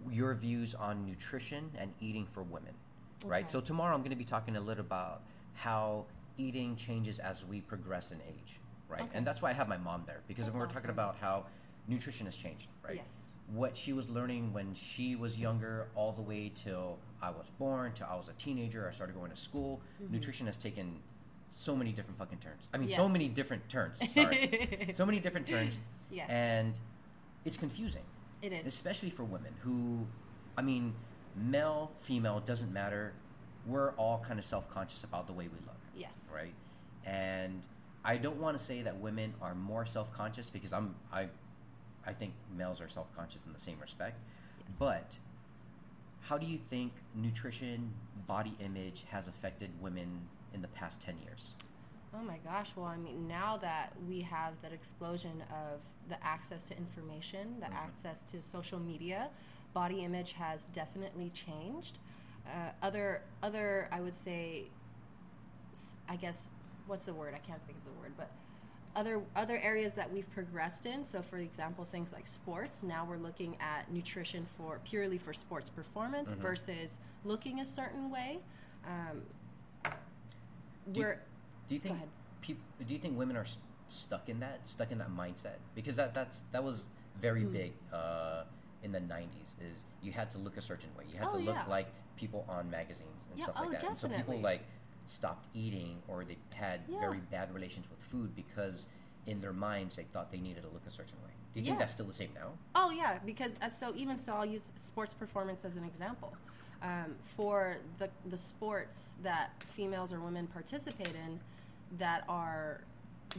your 0.10 0.34
views 0.34 0.74
on 0.74 1.06
nutrition 1.06 1.70
and 1.78 1.94
eating 2.00 2.26
for 2.26 2.44
women. 2.44 2.74
Right. 3.26 3.50
So 3.50 3.62
tomorrow 3.62 3.94
I'm 3.94 4.02
going 4.02 4.12
to 4.12 4.18
be 4.18 4.24
talking 4.26 4.56
a 4.56 4.62
little 4.62 4.84
about 4.84 5.22
how 5.54 6.06
eating 6.38 6.76
changes 6.76 7.20
as 7.20 7.46
we 7.46 7.62
progress 7.62 8.12
in 8.12 8.20
age. 8.28 8.60
Right. 8.90 9.02
Okay. 9.02 9.10
And 9.14 9.28
that's 9.28 9.42
why 9.42 9.50
I 9.52 9.54
have 9.54 9.68
my 9.68 9.78
mom 9.78 10.04
there 10.08 10.22
because 10.28 10.46
That's 10.48 10.58
we're 10.58 10.68
talking 10.68 10.90
about 10.90 11.16
how 11.20 11.46
nutrition 11.88 12.26
has 12.26 12.36
changed. 12.36 12.70
Right 12.84 12.96
Yes. 12.96 13.32
what 13.54 13.76
she 13.78 13.94
was 13.94 14.10
learning 14.10 14.52
when 14.54 14.74
she 14.74 15.16
was 15.16 15.38
younger 15.40 15.90
all 15.96 16.12
the 16.14 16.22
way 16.22 16.50
till 16.56 16.98
I 17.22 17.30
was 17.30 17.50
born, 17.60 17.92
till 17.94 18.08
I 18.10 18.16
was 18.16 18.30
a 18.30 18.34
teenager, 18.34 18.88
I 18.88 18.92
started 18.92 19.16
going 19.16 19.32
to 19.32 19.38
school. 19.38 19.82
Mm-hmm. 20.02 20.14
Nutrition 20.14 20.46
has 20.48 20.58
taken 20.58 20.98
so 21.54 21.76
many 21.76 21.92
different 21.92 22.18
fucking 22.18 22.40
turns. 22.40 22.68
I 22.74 22.78
mean, 22.78 22.90
so 22.90 23.04
Mm-hmm. 23.04 23.14
Many 23.14 23.28
different 23.30 23.70
turns. 23.70 23.98
Sorry. 24.12 24.92
so 24.94 25.06
many 25.06 25.20
different 25.20 25.48
turns. 25.48 25.80
Yes. 26.12 26.28
And 26.30 26.74
it's 27.46 27.58
confusing, 27.58 28.02
It 28.42 28.52
is. 28.54 28.68
especially 28.68 29.10
for 29.12 29.24
women 29.24 29.54
who, 29.62 30.06
I 30.58 30.62
mean, 30.62 30.94
male, 31.36 31.92
female, 32.00 32.40
doesn't 32.40 32.74
matter. 32.74 33.14
We're 33.68 33.92
all 33.92 34.20
kind 34.20 34.40
of 34.40 34.46
self 34.46 34.70
conscious 34.70 35.04
about 35.04 35.28
the 35.28 35.34
way 35.34 35.46
we 35.46 35.60
look 35.66 35.78
Yes. 35.96 36.32
right? 36.36 36.54
And 37.06 37.62
I 38.04 38.18
don't 38.18 38.38
want 38.40 38.58
to 38.58 38.64
say 38.64 38.82
that 38.82 38.98
women 39.00 39.34
are 39.42 39.54
more 39.56 39.86
self-conscious 39.86 40.50
because 40.50 40.74
I'm 40.74 40.96
I 41.12 41.28
I 42.06 42.12
think 42.14 42.34
males 42.58 42.82
are 42.82 42.90
self-conscious 42.90 43.44
in 43.46 43.54
the 43.54 43.60
same 43.60 43.78
respect. 43.80 44.20
Yes. 44.68 44.76
But 44.80 45.18
how 46.22 46.38
do 46.38 46.46
you 46.46 46.58
think 46.70 46.92
nutrition, 47.16 47.94
body 48.28 48.56
image 48.60 49.06
has 49.10 49.28
affected 49.28 49.70
women 49.82 50.08
in 50.54 50.62
the 50.62 50.68
past 50.70 51.00
10 51.02 51.16
years? 51.24 51.56
Oh 52.16 52.24
my 52.24 52.38
gosh. 52.46 52.70
Well, 52.76 52.86
I 52.86 52.98
mean, 52.98 53.28
now 53.28 53.58
that 53.58 53.94
we 54.08 54.22
have 54.22 54.54
that 54.62 54.72
explosion 54.72 55.44
of 55.50 55.82
the 56.10 56.24
access 56.24 56.68
to 56.68 56.78
information, 56.78 57.56
the 57.60 57.74
access 57.74 58.22
to 58.24 58.42
social 58.42 58.80
media, 58.80 59.30
body 59.74 60.04
image 60.04 60.34
has 60.34 60.68
definitely 60.68 61.32
changed. 61.32 61.98
Uh, 62.46 62.70
other, 62.84 63.22
other, 63.42 63.88
I 63.92 64.02
would 64.02 64.14
say, 64.14 64.66
I 66.08 66.16
guess, 66.16 66.52
what's 66.86 67.06
the 67.06 67.14
word? 67.14 67.34
I 67.34 67.40
can't 67.40 67.66
think 67.66 67.80
of 67.80 67.86
the 67.86 68.00
word, 68.00 68.14
but 68.16 68.30
other 68.96 69.22
other 69.36 69.58
areas 69.60 69.94
that 69.94 70.12
we've 70.12 70.30
progressed 70.32 70.86
in. 70.86 71.04
So, 71.04 71.22
for 71.22 71.38
example, 71.38 71.84
things 71.84 72.14
like 72.14 72.28
sports. 72.28 72.84
Now 72.84 73.06
we're 73.10 73.18
looking 73.18 73.58
at 73.60 73.92
nutrition 73.92 74.46
for 74.58 74.80
purely 74.86 75.18
for 75.18 75.34
sports 75.34 75.70
performance 75.70 76.34
versus 76.34 77.00
looking 77.24 77.60
a 77.60 77.66
certain 77.66 78.12
way. 78.12 78.40
Um, 78.86 79.24
Do 80.92 81.00
you, 81.00 81.06
we're 81.06 81.20
do 81.68 81.76
you 81.76 81.82
think 81.82 81.96
ahead. 81.96 82.10
peop, 82.42 82.60
do 82.86 82.94
you 82.94 83.00
think 83.00 83.18
women 83.18 83.38
are 83.38 83.46
st- 83.46 83.64
stuck 83.88 84.28
in 84.30 84.40
that 84.40 84.60
stuck 84.66 84.92
in 84.92 84.98
that 84.98 85.10
mindset 85.16 85.58
because 85.76 85.96
that 85.96 86.14
that's 86.14 86.44
that 86.52 86.64
was 86.64 86.88
very 87.22 87.42
Mm. 87.44 87.52
big 87.54 87.74
uh, 87.94 88.44
in 88.82 88.92
the 88.92 89.00
90s 89.00 89.56
is 89.62 89.86
you 90.02 90.12
had 90.12 90.30
to 90.32 90.38
look 90.40 90.58
a 90.58 90.62
certain 90.62 90.90
way 90.98 91.06
you 91.12 91.18
had 91.18 91.28
Oh, 91.30 91.38
to 91.38 91.38
look 91.38 91.56
yeah. 91.56 91.66
like 91.70 91.88
people 92.18 92.44
on 92.50 92.70
magazines 92.70 93.26
and 93.30 93.38
Yeah, 93.40 93.46
stuff 93.46 93.56
oh, 93.60 93.64
like 93.64 93.72
that 93.82 93.90
and 93.90 93.98
so 93.98 94.08
people 94.10 94.40
like 94.40 94.64
stopped 95.08 95.48
eating 95.54 96.02
or 96.08 96.26
they 96.26 96.38
had 96.54 96.82
Yeah. 96.90 97.00
very 97.00 97.20
bad 97.32 97.54
relations 97.54 97.90
with 97.90 98.00
food 98.00 98.36
because 98.36 98.88
in 99.28 99.40
their 99.40 99.54
minds 99.54 99.96
they 99.96 100.04
thought 100.04 100.32
they 100.32 100.40
needed 100.40 100.64
to 100.64 100.70
look 100.70 100.86
a 100.88 100.92
certain 100.92 101.18
way 101.24 101.30
do 101.54 101.60
you 101.60 101.66
think 101.66 101.80
that's 101.80 101.94
still 101.94 102.06
the 102.08 102.14
same 102.14 102.30
now 102.34 102.52
Oh 102.76 102.90
yeah, 102.90 103.20
because 103.26 103.56
uh, 103.62 103.70
so 103.70 103.94
even 103.96 104.18
so, 104.18 104.34
I'll 104.34 104.46
use 104.46 104.72
sports 104.76 105.14
performance 105.14 105.64
as 105.66 105.78
an 105.78 105.84
example. 105.84 106.34
Um, 106.84 107.16
for 107.24 107.78
the 107.98 108.10
the 108.30 108.38
sports 108.38 109.14
that 109.24 109.54
females 109.70 110.12
or 110.12 110.20
women 110.20 110.48
participate 110.48 111.16
in, 111.16 111.40
that 111.98 112.26
are 112.28 112.82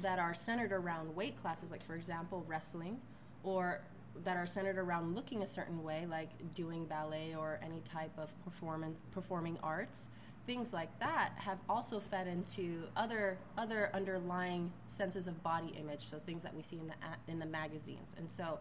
that 0.00 0.18
are 0.18 0.32
centered 0.32 0.72
around 0.72 1.14
weight 1.14 1.36
classes, 1.40 1.70
like 1.70 1.84
for 1.84 1.94
example 1.94 2.42
wrestling, 2.48 2.98
or 3.42 3.82
that 4.24 4.38
are 4.38 4.46
centered 4.46 4.78
around 4.78 5.14
looking 5.14 5.42
a 5.42 5.46
certain 5.46 5.82
way, 5.82 6.06
like 6.08 6.30
doing 6.54 6.86
ballet 6.86 7.34
or 7.34 7.60
any 7.62 7.82
type 7.92 8.12
of 8.16 8.30
performance 8.44 8.96
performing 9.12 9.58
arts. 9.62 10.08
Things 10.46 10.72
like 10.72 10.98
that 11.00 11.32
have 11.36 11.58
also 11.68 12.00
fed 12.00 12.26
into 12.26 12.84
other 12.96 13.36
other 13.58 13.90
underlying 13.92 14.72
senses 14.88 15.26
of 15.26 15.42
body 15.42 15.74
image. 15.78 16.06
So 16.06 16.18
things 16.18 16.42
that 16.44 16.54
we 16.54 16.62
see 16.62 16.78
in 16.78 16.86
the 16.86 16.94
in 17.28 17.38
the 17.38 17.46
magazines, 17.46 18.14
and 18.16 18.30
so 18.30 18.58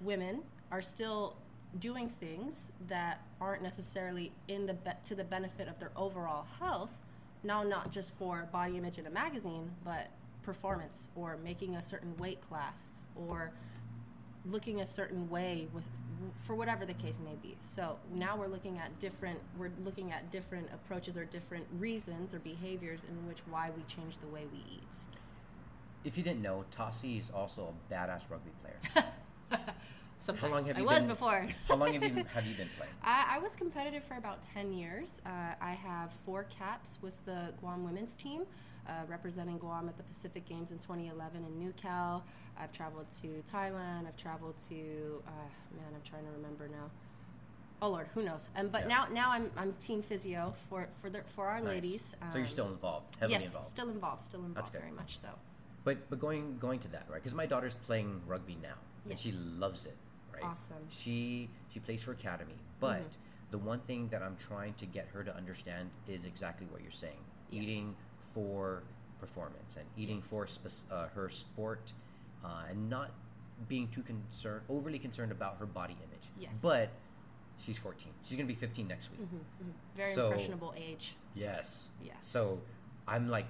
women 0.00 0.42
are 0.72 0.82
still 0.82 1.36
doing 1.78 2.08
things 2.08 2.72
that 2.88 3.20
aren't 3.40 3.62
necessarily 3.62 4.32
in 4.48 4.66
the 4.66 4.74
be- 4.74 4.90
to 5.04 5.14
the 5.14 5.24
benefit 5.24 5.68
of 5.68 5.78
their 5.78 5.90
overall 5.96 6.46
health. 6.60 7.00
Now, 7.42 7.62
not 7.62 7.90
just 7.90 8.14
for 8.14 8.48
body 8.52 8.76
image 8.78 8.98
in 8.98 9.06
a 9.06 9.10
magazine, 9.10 9.70
but 9.84 10.08
performance 10.42 11.08
or 11.16 11.36
making 11.42 11.76
a 11.76 11.82
certain 11.82 12.16
weight 12.16 12.40
class 12.40 12.90
or 13.16 13.52
looking 14.46 14.80
a 14.80 14.86
certain 14.86 15.28
way 15.30 15.68
with 15.72 15.84
for 16.46 16.54
whatever 16.54 16.86
the 16.86 16.94
case 16.94 17.18
may 17.22 17.34
be. 17.42 17.56
So 17.60 17.96
now 18.14 18.36
we're 18.36 18.46
looking 18.46 18.78
at 18.78 18.98
different 19.00 19.38
we're 19.58 19.70
looking 19.84 20.12
at 20.12 20.30
different 20.32 20.68
approaches 20.72 21.16
or 21.16 21.24
different 21.24 21.66
reasons 21.78 22.32
or 22.34 22.38
behaviors 22.38 23.04
in 23.04 23.26
which 23.28 23.38
why 23.50 23.70
we 23.76 23.82
change 23.84 24.18
the 24.18 24.26
way 24.28 24.42
we 24.52 24.58
eat. 24.72 24.94
if 26.04 26.16
you 26.16 26.22
didn't 26.22 26.40
know 26.42 26.64
Tossie 26.70 27.18
is 27.18 27.30
also 27.34 27.74
a 27.90 27.92
badass 27.94 28.22
rugby 28.30 28.50
player 28.62 29.04
Sometimes 30.24 30.52
long 30.52 30.64
have 30.64 30.78
I 30.78 30.82
was 30.82 30.98
been- 31.00 31.08
before. 31.08 31.48
how 31.68 31.76
long 31.76 31.92
have 31.92 32.02
you 32.02 32.10
been, 32.10 32.24
have 32.26 32.46
you 32.46 32.54
been 32.54 32.68
playing 32.76 32.92
I, 33.02 33.36
I 33.36 33.38
was 33.38 33.54
competitive 33.54 34.02
for 34.04 34.14
about 34.16 34.42
10 34.54 34.72
years. 34.72 35.20
Uh, 35.26 35.30
I 35.60 35.72
have 35.72 36.12
four 36.24 36.44
caps 36.44 36.98
with 37.02 37.12
the 37.26 37.52
Guam 37.60 37.84
women's 37.84 38.14
team, 38.14 38.42
uh, 38.88 38.92
representing 39.08 39.58
Guam 39.58 39.88
at 39.88 39.96
the 39.96 40.02
Pacific 40.02 40.46
Games 40.46 40.70
in 40.70 40.78
2011 40.78 41.44
in 41.44 41.52
Newcal. 41.60 42.22
I've 42.58 42.72
traveled 42.72 43.06
to 43.22 43.42
Thailand. 43.50 44.06
I've 44.06 44.16
traveled 44.16 44.56
to, 44.68 45.22
uh, 45.26 45.30
man, 45.76 45.88
I'm 45.94 46.02
trying 46.08 46.24
to 46.24 46.30
remember 46.30 46.68
now. 46.68 46.90
Oh 47.82 47.88
Lord, 47.90 48.06
who 48.14 48.22
knows? 48.22 48.48
Um, 48.56 48.68
but 48.68 48.82
Yeah. 48.82 48.88
now, 48.88 49.06
now 49.12 49.30
I'm, 49.32 49.50
I'm 49.58 49.72
team 49.74 50.00
physio 50.02 50.54
for 50.70 50.88
for 51.02 51.10
the, 51.10 51.20
for 51.36 51.48
our 51.48 51.60
Nice. 51.60 51.68
ladies. 51.68 52.14
so 52.30 52.38
you're 52.38 52.44
Um, 52.44 52.46
still 52.48 52.68
involved 52.68 53.16
heavily 53.16 53.32
yes, 53.34 53.46
involved 53.46 53.66
still 53.68 53.90
involved, 53.90 54.22
still 54.22 54.44
involved, 54.44 54.72
good. 54.72 54.80
very 54.80 54.92
much 54.92 55.18
so. 55.18 55.28
But 55.82 56.08
but 56.08 56.18
going 56.18 56.56
going 56.58 56.78
to 56.80 56.88
that 56.92 57.04
right 57.10 57.20
because 57.20 57.34
my 57.34 57.44
daughter's 57.46 57.74
playing 57.74 58.22
rugby 58.26 58.56
now 58.62 58.76
and 59.10 59.18
she 59.18 59.32
loves 59.32 59.84
it 59.84 59.96
right. 60.34 60.44
Awesome. 60.44 60.76
She 60.88 61.48
she 61.68 61.80
plays 61.80 62.02
for 62.02 62.12
academy, 62.12 62.54
but 62.80 63.02
Mhm. 63.02 63.16
the 63.50 63.58
one 63.58 63.80
thing 63.80 64.08
that 64.08 64.22
I'm 64.22 64.36
trying 64.36 64.74
to 64.74 64.86
get 64.86 65.06
her 65.08 65.24
to 65.24 65.34
understand 65.34 65.90
is 66.06 66.24
exactly 66.24 66.66
what 66.68 66.82
you're 66.82 66.90
saying: 66.90 67.22
Yes. 67.50 67.62
eating 67.62 67.96
for 68.32 68.82
performance 69.20 69.76
and 69.76 69.86
eating 69.96 70.16
Yes. 70.16 70.26
for 70.28 70.46
spec- 70.46 70.90
uh, 70.90 71.08
her 71.08 71.28
sport, 71.28 71.92
uh, 72.44 72.64
and 72.68 72.90
not 72.90 73.10
being 73.68 73.88
too 73.88 74.02
concerned, 74.02 74.62
overly 74.68 74.98
concerned 74.98 75.32
about 75.32 75.56
her 75.58 75.66
body 75.66 75.96
image. 76.04 76.28
Yes. 76.38 76.60
But 76.60 76.90
she's 77.58 77.78
14. 77.78 78.12
She's 78.22 78.36
gonna 78.36 78.48
be 78.48 78.54
15 78.54 78.88
next 78.88 79.10
week. 79.12 79.20
hmm 79.20 79.38
Very 79.96 80.12
So- 80.14 80.26
impressionable 80.26 80.74
age. 80.76 81.16
Yes. 81.34 81.88
Yes. 82.02 82.16
So 82.26 82.62
I'm 83.06 83.28
like 83.28 83.46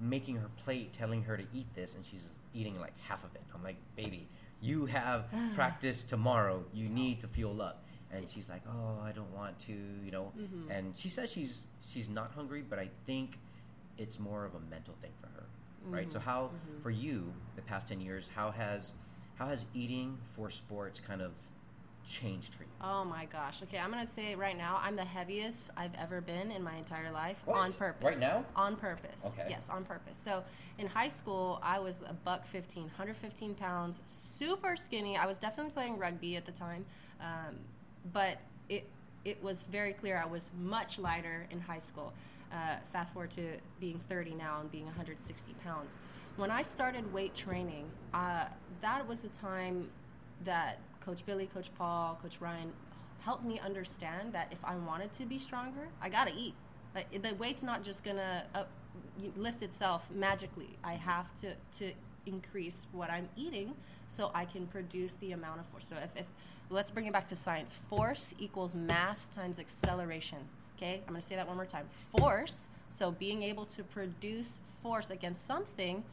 making 0.00 0.36
her 0.36 0.48
plate, 0.56 0.92
telling 0.92 1.22
her 1.24 1.36
to 1.36 1.46
eat 1.52 1.72
this, 1.74 1.94
and 1.94 2.04
she's 2.04 2.28
eating 2.54 2.78
like 2.80 2.98
half 3.00 3.22
of 3.24 3.34
it. 3.34 3.42
I'm 3.54 3.62
like, 3.62 3.76
baby, 3.94 4.28
you 4.62 4.86
have 4.86 5.26
practice 5.54 6.04
tomorrow. 6.04 6.64
You 6.72 6.88
need 6.88 7.20
to 7.20 7.28
fuel 7.28 7.60
up. 7.60 7.84
And 8.14 8.28
she's 8.28 8.48
like, 8.48 8.62
oh, 8.68 8.98
I 9.02 9.10
don't 9.12 9.32
want 9.34 9.58
to, 9.60 9.72
you 10.04 10.10
know. 10.10 10.32
Mhm. 10.38 10.70
And 10.70 10.96
she 10.96 11.08
says 11.08 11.30
she's 11.32 11.62
she's 11.86 12.08
not 12.08 12.30
hungry, 12.32 12.62
but 12.68 12.78
I 12.78 12.88
think 13.06 13.38
it's 13.98 14.18
more 14.20 14.44
of 14.44 14.54
a 14.54 14.60
mental 14.70 14.94
thing 15.02 15.12
for 15.20 15.28
her, 15.28 15.44
right? 15.88 16.10
So 16.12 16.18
Mhm, 16.18 16.22
how 16.22 16.50
mhm. 16.52 16.82
for 16.82 16.90
you 16.90 17.32
the 17.56 17.62
past 17.62 17.88
ten 17.88 18.00
years, 18.00 18.28
how 18.34 18.50
has 18.50 18.92
how 19.36 19.46
has 19.48 19.64
eating 19.74 20.18
for 20.34 20.50
sports 20.50 21.00
kind 21.00 21.22
of 21.22 21.32
changed 22.06 22.54
for 22.54 22.64
you? 22.64 22.68
Oh 22.80 23.04
my 23.04 23.26
gosh. 23.26 23.62
Okay, 23.62 23.78
I'm 23.78 23.90
gonna 23.90 24.06
say 24.06 24.34
right 24.34 24.56
now, 24.56 24.80
I'm 24.82 24.96
the 24.96 25.04
heaviest 25.04 25.70
I've 25.76 25.94
ever 25.94 26.20
been 26.20 26.50
in 26.50 26.62
my 26.62 26.74
entire 26.76 27.10
life 27.10 27.40
What? 27.44 27.58
on 27.58 27.72
purpose. 27.72 28.04
Right 28.04 28.18
now? 28.18 28.44
On 28.56 28.76
purpose. 28.76 29.24
Okay. 29.26 29.46
Yes, 29.48 29.68
on 29.70 29.84
purpose. 29.84 30.18
So 30.18 30.44
in 30.78 30.86
high 30.86 31.08
school, 31.08 31.60
I 31.62 31.78
was 31.78 32.02
a 32.08 32.12
buck 32.12 32.46
15, 32.46 32.84
115 32.84 33.54
pounds, 33.54 34.00
super 34.06 34.76
skinny. 34.76 35.16
I 35.16 35.26
was 35.26 35.38
definitely 35.38 35.72
playing 35.72 35.98
rugby 35.98 36.36
at 36.36 36.44
the 36.46 36.52
time, 36.52 36.84
um, 37.20 37.56
but 38.12 38.38
it 38.68 38.88
it 39.24 39.42
was 39.42 39.66
very 39.70 39.92
clear 39.92 40.20
I 40.20 40.26
was 40.26 40.50
much 40.58 40.98
lighter 40.98 41.46
in 41.50 41.60
high 41.60 41.78
school. 41.78 42.12
Uh, 42.52 42.76
fast 42.92 43.12
forward 43.14 43.30
to 43.30 43.56
being 43.80 43.98
30 44.10 44.34
now 44.34 44.60
and 44.60 44.70
being 44.70 44.84
160 44.84 45.54
pounds. 45.64 45.98
When 46.36 46.50
I 46.50 46.62
started 46.62 47.10
weight 47.12 47.34
training, 47.34 47.88
uh, 48.12 48.46
that 48.82 49.06
was 49.08 49.20
the 49.20 49.28
time 49.28 49.88
that 50.44 50.78
Coach 51.00 51.24
Billy, 51.26 51.46
Coach 51.46 51.70
Paul, 51.76 52.18
Coach 52.22 52.40
Ryan 52.40 52.72
helped 53.20 53.44
me 53.44 53.60
understand 53.60 54.32
that 54.32 54.48
if 54.50 54.64
I 54.64 54.76
wanted 54.76 55.12
to 55.14 55.26
be 55.26 55.38
stronger, 55.38 55.88
I 56.00 56.08
gotta 56.08 56.32
eat. 56.36 56.54
Like 56.94 57.22
the 57.22 57.34
weight's 57.34 57.62
not 57.62 57.84
just 57.84 58.04
gonna 58.04 58.44
uh, 58.54 58.58
up, 58.60 58.68
lift 59.36 59.62
itself 59.62 60.08
magically. 60.10 60.76
I 60.84 60.94
mm-hmm. 60.94 61.02
have 61.02 61.34
to 61.40 61.54
to 61.78 61.92
increase 62.26 62.86
what 62.92 63.10
I'm 63.10 63.28
eating 63.36 63.74
so 64.08 64.30
I 64.34 64.44
can 64.44 64.66
produce 64.66 65.14
the 65.14 65.32
amount 65.32 65.58
of 65.60 65.66
force. 65.66 65.88
So 65.88 65.96
if, 65.96 66.10
if 66.16 66.26
let's 66.70 66.90
bring 66.90 67.06
it 67.06 67.12
back 67.12 67.28
to 67.28 67.36
science, 67.36 67.74
force 67.88 68.34
equals 68.38 68.74
mass 68.74 69.28
times 69.28 69.58
acceleration. 69.58 70.38
Okay, 70.76 71.00
I'm 71.06 71.14
gonna 71.14 71.22
say 71.22 71.36
that 71.36 71.46
one 71.46 71.56
more 71.56 71.66
time. 71.66 71.88
Force. 72.18 72.68
So 72.90 73.10
being 73.10 73.42
able 73.42 73.64
to 73.66 73.82
produce 73.82 74.58
force 74.82 75.10
against 75.10 75.46
something 75.46 76.04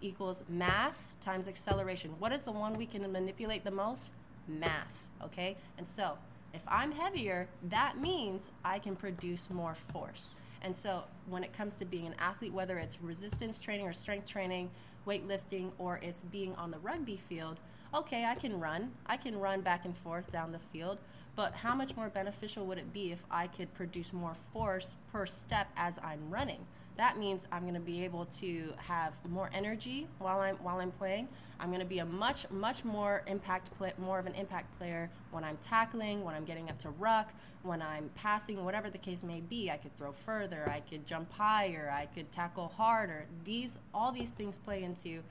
equals 0.00 0.44
mass 0.48 1.16
times 1.20 1.48
acceleration. 1.48 2.10
What 2.18 2.32
is 2.32 2.42
the 2.42 2.52
one 2.52 2.74
we 2.74 2.86
can 2.86 3.10
manipulate 3.10 3.64
the 3.64 3.70
most? 3.70 4.12
Mass, 4.46 5.10
okay? 5.22 5.56
And 5.76 5.86
so, 5.86 6.18
if 6.54 6.62
I'm 6.66 6.92
heavier, 6.92 7.48
that 7.68 8.00
means 8.00 8.50
I 8.64 8.78
can 8.78 8.96
produce 8.96 9.50
more 9.50 9.74
force. 9.92 10.32
And 10.62 10.74
so, 10.74 11.04
when 11.28 11.44
it 11.44 11.52
comes 11.52 11.76
to 11.76 11.84
being 11.84 12.06
an 12.06 12.14
athlete, 12.18 12.52
whether 12.52 12.78
it's 12.78 13.00
resistance 13.00 13.60
training 13.60 13.86
or 13.86 13.92
strength 13.92 14.26
training, 14.26 14.70
weightlifting, 15.06 15.70
or 15.78 15.98
it's 16.02 16.22
being 16.22 16.54
on 16.56 16.70
the 16.70 16.78
rugby 16.78 17.16
field, 17.28 17.58
okay, 17.94 18.24
I 18.24 18.34
can 18.34 18.58
run. 18.58 18.92
I 19.06 19.16
can 19.16 19.38
run 19.38 19.60
back 19.60 19.84
and 19.84 19.96
forth 19.96 20.32
down 20.32 20.52
the 20.52 20.58
field. 20.58 20.98
But 21.36 21.54
how 21.54 21.74
much 21.74 21.94
more 21.96 22.08
beneficial 22.08 22.66
would 22.66 22.78
it 22.78 22.92
be 22.92 23.12
if 23.12 23.22
I 23.30 23.46
could 23.46 23.72
produce 23.74 24.12
more 24.12 24.34
force 24.52 24.96
per 25.12 25.24
step 25.24 25.68
as 25.76 25.98
I'm 26.02 26.30
running? 26.30 26.66
That 26.98 27.16
means 27.16 27.46
I'm 27.52 27.62
going 27.62 27.74
to 27.74 27.80
be 27.80 28.04
able 28.04 28.24
to 28.40 28.74
have 28.76 29.14
more 29.30 29.50
energy 29.54 30.08
while 30.18 30.40
I'm 30.40 30.56
while 30.56 30.80
I'm 30.80 30.90
playing. 30.90 31.28
I'm 31.60 31.68
going 31.68 31.80
to 31.80 31.86
be 31.86 32.00
a 32.00 32.04
much 32.04 32.50
much 32.50 32.84
more 32.84 33.22
impact 33.28 33.70
play, 33.78 33.92
more 33.98 34.18
of 34.18 34.26
an 34.26 34.34
impact 34.34 34.76
player 34.78 35.08
when 35.30 35.44
I'm 35.44 35.58
tackling, 35.58 36.24
when 36.24 36.34
I'm 36.34 36.44
getting 36.44 36.68
up 36.68 36.76
to 36.80 36.90
ruck, 36.90 37.32
when 37.62 37.80
I'm 37.80 38.10
passing, 38.16 38.64
whatever 38.64 38.90
the 38.90 38.98
case 38.98 39.22
may 39.22 39.38
be. 39.38 39.70
I 39.70 39.76
could 39.76 39.96
throw 39.96 40.10
further, 40.10 40.68
I 40.68 40.80
could 40.80 41.06
jump 41.06 41.32
higher, 41.32 41.88
I 41.94 42.06
could 42.06 42.32
tackle 42.32 42.72
harder. 42.76 43.26
These 43.44 43.78
all 43.94 44.10
these 44.10 44.30
things 44.30 44.58
play 44.58 44.82
into 44.82 45.22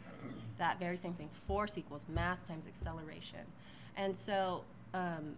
that 0.58 0.80
very 0.80 0.96
same 0.96 1.16
thing. 1.16 1.30
Force 1.48 1.78
equals 1.78 2.06
mass 2.08 2.44
times 2.44 2.66
acceleration, 2.66 3.46
and 3.98 4.18
so. 4.18 4.64
Um, 4.94 5.36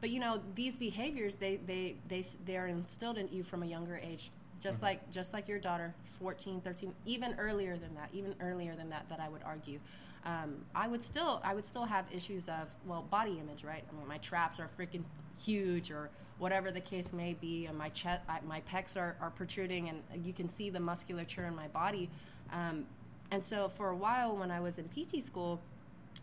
but 0.00 0.10
you 0.10 0.20
know 0.20 0.40
these 0.54 0.76
behaviors 0.76 1.36
they 1.36 1.56
they 1.66 1.96
they 2.08 2.24
they 2.44 2.56
are 2.56 2.68
instilled 2.68 3.18
in 3.18 3.28
you 3.32 3.42
from 3.42 3.64
a 3.64 3.66
younger 3.66 3.96
age 3.96 4.30
just 4.60 4.82
like 4.82 5.10
just 5.10 5.32
like 5.32 5.48
your 5.48 5.58
daughter 5.58 5.94
14 6.18 6.60
13 6.60 6.92
even 7.04 7.34
earlier 7.38 7.76
than 7.76 7.94
that 7.94 8.08
even 8.12 8.34
earlier 8.40 8.74
than 8.74 8.90
that 8.90 9.08
that 9.08 9.20
i 9.20 9.28
would 9.28 9.42
argue. 9.44 9.78
Um, 10.24 10.56
i 10.74 10.88
would 10.88 11.02
still 11.02 11.40
i 11.44 11.54
would 11.54 11.64
still 11.64 11.84
have 11.84 12.06
issues 12.12 12.48
of 12.48 12.68
well 12.86 13.04
body 13.10 13.38
image 13.40 13.64
right? 13.64 13.84
I 13.88 13.96
mean 13.96 14.08
my 14.08 14.18
traps 14.18 14.58
are 14.60 14.68
freaking 14.78 15.04
huge 15.38 15.90
or 15.90 16.10
whatever 16.38 16.70
the 16.70 16.80
case 16.80 17.12
may 17.12 17.34
be 17.34 17.66
and 17.66 17.76
my 17.76 17.88
chest 17.90 18.22
my 18.46 18.60
pecs 18.72 18.96
are, 18.96 19.16
are 19.20 19.30
protruding 19.30 19.88
and 19.88 20.26
you 20.26 20.32
can 20.32 20.48
see 20.48 20.70
the 20.70 20.80
musculature 20.80 21.46
in 21.46 21.54
my 21.54 21.68
body. 21.68 22.10
Um, 22.52 22.84
and 23.30 23.44
so 23.44 23.68
for 23.68 23.90
a 23.90 23.96
while 23.96 24.36
when 24.36 24.50
i 24.50 24.58
was 24.58 24.78
in 24.78 24.88
pt 24.88 25.22
school 25.22 25.60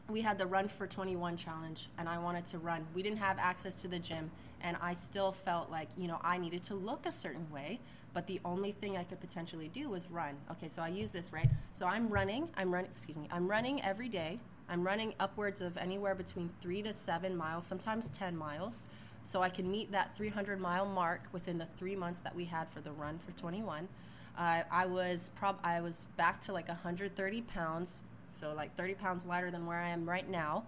we 0.09 0.21
had 0.21 0.37
the 0.37 0.45
Run 0.45 0.67
for 0.67 0.87
21 0.87 1.37
challenge, 1.37 1.89
and 1.97 2.07
I 2.07 2.17
wanted 2.17 2.45
to 2.47 2.59
run. 2.59 2.85
We 2.93 3.01
didn't 3.01 3.17
have 3.17 3.39
access 3.39 3.75
to 3.77 3.87
the 3.87 3.99
gym, 3.99 4.29
and 4.61 4.77
I 4.81 4.93
still 4.93 5.31
felt 5.31 5.71
like, 5.71 5.87
you 5.97 6.07
know, 6.07 6.19
I 6.23 6.37
needed 6.37 6.63
to 6.63 6.75
look 6.75 7.05
a 7.05 7.11
certain 7.11 7.49
way, 7.51 7.79
but 8.15 8.25
the 8.27 8.39
only 8.45 8.71
thing 8.71 8.95
I 8.95 9.03
could 9.03 9.19
potentially 9.19 9.67
do 9.67 9.89
was 9.89 10.09
run. 10.09 10.37
Okay, 10.49 10.69
so 10.69 10.81
I 10.81 10.87
use 10.87 11.11
this, 11.11 11.33
right? 11.33 11.49
So 11.73 11.85
I'm 11.85 12.07
running, 12.07 12.47
I'm 12.55 12.73
running, 12.73 12.89
excuse 12.89 13.17
me, 13.17 13.27
I'm 13.29 13.45
running 13.45 13.83
every 13.83 14.07
day. 14.07 14.39
I'm 14.69 14.83
running 14.83 15.13
upwards 15.19 15.59
of 15.59 15.75
anywhere 15.75 16.15
between 16.15 16.49
three 16.61 16.81
to 16.83 16.93
seven 16.93 17.35
miles, 17.35 17.67
sometimes 17.67 18.07
10 18.09 18.37
miles. 18.37 18.87
So 19.25 19.41
I 19.41 19.49
can 19.49 19.69
meet 19.69 19.91
that 19.91 20.15
300 20.15 20.61
mile 20.61 20.85
mark 20.85 21.23
within 21.33 21.57
the 21.57 21.67
three 21.77 21.95
months 21.95 22.21
that 22.21 22.33
we 22.33 22.45
had 22.45 22.69
for 22.69 22.79
the 22.79 22.91
run 22.93 23.19
for 23.19 23.37
21. 23.37 23.89
Uh, 24.37 24.61
I 24.71 24.85
was 24.85 25.31
prob 25.35 25.57
I 25.61 25.81
was 25.81 26.07
back 26.15 26.41
to 26.43 26.53
like 26.53 26.69
130 26.69 27.41
pounds, 27.41 28.01
so 28.33 28.53
like 28.53 28.75
30 28.77 28.93
pounds 28.93 29.25
lighter 29.25 29.51
than 29.51 29.65
where 29.65 29.81
I 29.81 29.89
am 29.89 30.07
right 30.07 30.29
now. 30.29 30.63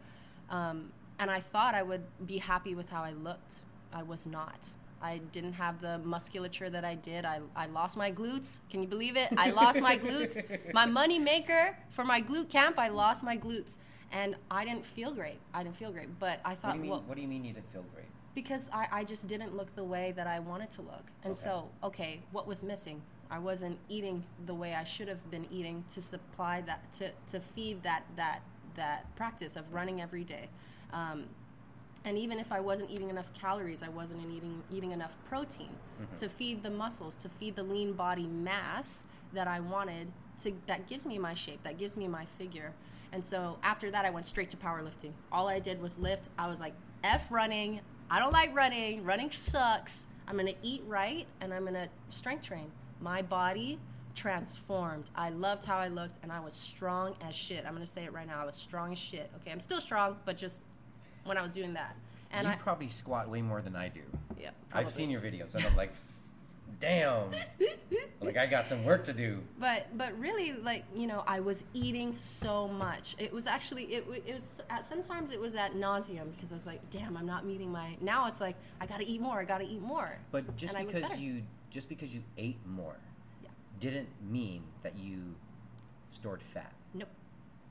Um, 0.50 0.92
and 1.18 1.32
I 1.32 1.40
thought 1.40 1.76
I 1.76 1.84
would 1.84 2.04
be 2.26 2.40
happy 2.40 2.76
with 2.76 2.90
how 2.90 3.04
I 3.04 3.14
looked. 3.14 3.56
I 3.94 4.04
was 4.04 4.26
not. 4.26 4.70
I 5.02 5.20
didn't 5.32 5.54
have 5.54 5.82
the 5.82 6.00
musculature 6.00 6.70
that 6.70 6.84
I 6.84 6.96
did. 6.96 7.26
I, 7.26 7.40
I 7.56 7.68
lost 7.68 7.98
my 7.98 8.12
glutes. 8.12 8.60
Can 8.70 8.82
you 8.82 8.88
believe 8.88 9.16
it? 9.16 9.30
I 9.38 9.52
lost 9.52 9.82
my 9.82 9.98
glutes. 9.98 10.42
My 10.74 10.86
money 11.02 11.20
maker 11.20 11.78
for 11.92 12.04
my 12.04 12.22
glute 12.22 12.50
camp, 12.50 12.80
I 12.80 12.90
lost 12.90 13.24
my 13.24 13.38
glutes. 13.38 13.78
And 14.12 14.36
I 14.50 14.64
didn't 14.66 14.86
feel 14.86 15.12
great. 15.12 15.40
I 15.54 15.64
didn't 15.64 15.76
feel 15.78 15.92
great. 15.92 16.18
But 16.20 16.40
I 16.46 16.52
What 16.52 16.62
thought, 16.62 16.72
do 16.74 16.78
you 16.78 16.82
mean? 16.82 16.92
well, 16.92 17.04
what 17.06 17.16
do 17.16 17.22
you 17.22 17.28
mean 17.28 17.44
you 17.46 17.54
didn't 17.54 17.72
feel 17.72 17.86
great? 17.94 18.06
because 18.36 18.70
I, 18.72 18.88
I 18.92 19.04
just 19.04 19.28
didn't 19.28 19.58
look 19.58 19.74
the 19.76 19.84
way 19.84 20.14
that 20.16 20.28
I 20.28 20.38
wanted 20.40 20.70
to 20.72 20.84
look. 20.84 21.06
And 21.24 21.32
Okay. 21.32 21.42
so, 21.42 21.70
okay, 21.84 22.20
what 22.32 22.46
was 22.46 22.62
missing? 22.62 23.02
I 23.32 23.40
wasn't 23.40 23.80
eating 23.90 24.24
the 24.46 24.54
way 24.54 24.76
I 24.76 24.84
should 24.84 25.08
have 25.08 25.32
been 25.32 25.48
eating 25.52 25.84
to 25.96 26.02
supply 26.02 26.62
that 26.68 26.94
to, 27.00 27.10
to 27.32 27.40
feed 27.40 27.82
that 27.82 28.04
that 28.16 28.42
that 28.76 29.16
practice 29.16 29.56
of 29.56 29.74
running 29.74 30.02
every 30.02 30.24
day. 30.24 30.50
Um, 30.94 31.26
and 32.08 32.18
even 32.18 32.40
if 32.40 32.54
I 32.54 32.62
wasn't 32.62 32.90
eating 32.90 33.10
enough 33.10 33.34
calories, 33.34 33.84
I 33.84 33.90
wasn't 33.90 34.22
eating 34.32 34.64
eating 34.72 34.94
enough 34.94 35.18
protein 35.28 35.76
mm-hmm. 36.02 36.16
to 36.16 36.30
feed 36.30 36.64
the 36.64 36.70
muscles, 36.70 37.16
to 37.16 37.28
feed 37.28 37.58
the 37.58 37.64
lean 37.64 37.94
body 37.94 38.26
mass 38.26 39.04
that 39.34 39.46
I 39.46 39.60
wanted 39.60 40.08
to 40.44 40.54
that 40.68 40.88
gives 40.88 41.06
me 41.06 41.18
my 41.18 41.34
shape, 41.34 41.62
that 41.64 41.78
gives 41.78 41.98
me 41.98 42.08
my 42.08 42.26
figure. 42.38 42.72
And 43.12 43.26
so 43.26 43.58
after 43.62 43.92
that 43.92 44.06
I 44.06 44.10
went 44.10 44.26
straight 44.26 44.50
to 44.52 44.58
powerlifting. 44.58 45.12
All 45.34 45.50
I 45.50 45.60
did 45.60 45.82
was 45.82 45.98
lift. 45.98 46.30
I 46.40 46.48
was 46.48 46.62
like 46.62 46.74
F 47.04 47.28
running. 47.30 47.82
I 48.10 48.20
don't 48.20 48.32
like 48.32 48.56
running. 48.56 49.04
Running 49.04 49.30
sucks. 49.32 50.06
I'm 50.30 50.36
going 50.36 50.48
to 50.48 50.56
eat 50.64 50.84
right 50.88 51.28
and 51.42 51.54
I'm 51.54 51.64
going 51.64 51.74
to 51.74 51.90
strength 52.08 52.46
train. 52.46 52.72
My 53.02 53.22
body 53.22 53.80
transformed. 54.16 55.10
I 55.14 55.30
loved 55.30 55.66
how 55.66 55.78
I 55.78 55.90
looked 55.90 56.20
and 56.24 56.32
I 56.32 56.40
was 56.40 56.54
strong 56.54 57.16
as 57.22 57.36
shit. 57.36 57.66
I'm 57.66 57.74
going 57.74 57.86
to 57.86 57.92
say 57.92 58.06
it 58.06 58.14
right 58.14 58.28
now. 58.28 58.42
I 58.42 58.46
was 58.46 58.56
strong 58.56 58.94
as 58.94 58.98
shit. 58.98 59.30
Okay, 59.42 59.52
I'm 59.52 59.60
still 59.60 59.82
strong, 59.82 60.18
but 60.26 60.38
just 60.38 60.62
when 61.28 61.38
I 61.38 61.42
was 61.42 61.52
doing 61.52 61.74
that. 61.74 61.96
And 62.32 62.46
you 62.48 62.54
I 62.54 62.56
probably 62.58 62.88
squat 62.90 63.30
way 63.30 63.42
more 63.42 63.62
than 63.62 63.76
I 63.76 63.88
do. 63.90 64.02
yeah, 64.40 64.50
I've 64.74 64.90
seen 64.92 65.10
your 65.10 65.22
videos, 65.22 65.56
and 65.56 65.66
I'm 65.66 65.76
like, 65.78 65.94
damn, 66.80 67.32
like 68.22 68.38
I 68.38 68.46
got 68.46 68.68
some 68.68 68.84
work 68.84 69.06
to 69.06 69.14
do. 69.14 69.40
but 69.60 69.88
but 69.98 70.18
really 70.20 70.54
like 70.54 70.84
you 70.96 71.08
know 71.08 71.24
i 71.26 71.40
was 71.40 71.64
eating 71.74 72.16
so 72.18 72.68
much 72.68 73.16
it 73.18 73.32
was 73.34 73.48
actually 73.48 73.84
it, 73.86 74.06
it 74.26 74.36
was 74.36 74.62
at 74.70 74.86
sometimes 74.86 75.32
it 75.32 75.40
was 75.40 75.56
at 75.56 75.74
nauseum 75.76 76.28
because 76.36 76.52
i 76.52 76.56
was 76.56 76.68
like 76.68 76.82
damn 76.92 77.16
i'm 77.18 77.26
not 77.26 77.46
meeting 77.46 77.72
my 77.72 77.96
now 78.02 78.28
it's 78.28 78.42
like 78.42 78.56
i 78.82 78.86
gotta 78.86 79.04
eat 79.10 79.22
more 79.22 79.40
i 79.40 79.46
gotta 79.46 79.64
eat 79.64 79.82
more 79.82 80.18
But 80.32 80.56
just 80.58 80.76
And 80.76 80.88
because 80.88 81.20
you 81.20 81.44
just 81.70 81.90
because 81.90 82.14
you 82.14 82.22
ate 82.38 82.60
more, 82.66 82.98
Yeah. 83.44 83.50
didn't 83.80 84.10
mean 84.30 84.64
that 84.84 84.98
you 84.98 85.36
stored 86.12 86.42
fat. 86.42 86.74
nope 86.94 87.10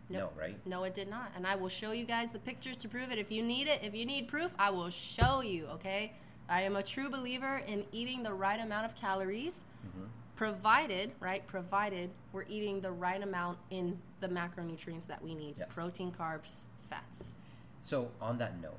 No, 0.09 0.31
right? 0.39 0.57
no 0.67 0.85
it 0.85 0.95
did 0.95 1.09
not. 1.09 1.33
And 1.35 1.47
i 1.47 1.55
will 1.55 1.69
show 1.69 1.93
you 1.93 2.05
guys 2.05 2.33
the 2.33 2.39
pictures 2.39 2.77
to 2.79 2.89
prove 2.89 3.11
it. 3.11 3.19
If 3.19 3.31
you 3.31 3.43
need 3.43 3.67
it 3.67 3.81
if 3.83 3.95
you 3.95 4.07
need 4.07 4.29
proof 4.29 4.53
i 4.59 4.71
will 4.71 4.91
show 4.91 5.41
you 5.41 5.67
okay? 5.67 6.13
I 6.49 6.63
am 6.63 6.77
a 6.77 6.83
true 6.83 7.11
believer 7.11 7.63
in 7.67 7.85
eating 7.91 8.23
the 8.23 8.33
right 8.33 8.61
amount 8.61 8.87
of 8.87 8.95
calories 8.95 9.65
mm-hmm. 9.87 10.07
provided 10.37 11.13
right 11.19 11.45
provided 11.47 12.11
we're 12.33 12.45
eating 12.49 12.81
the 12.81 12.93
right 12.93 13.23
amount 13.23 13.59
in 13.71 13.99
the 14.21 14.29
macronutrients 14.29 15.07
that 15.07 15.23
we 15.23 15.35
need. 15.35 15.57
Yes. 15.59 15.69
protein 15.75 16.13
carbs 16.13 16.61
fats. 16.89 17.35
So 17.83 18.11
on 18.21 18.39
that 18.39 18.61
note, 18.61 18.79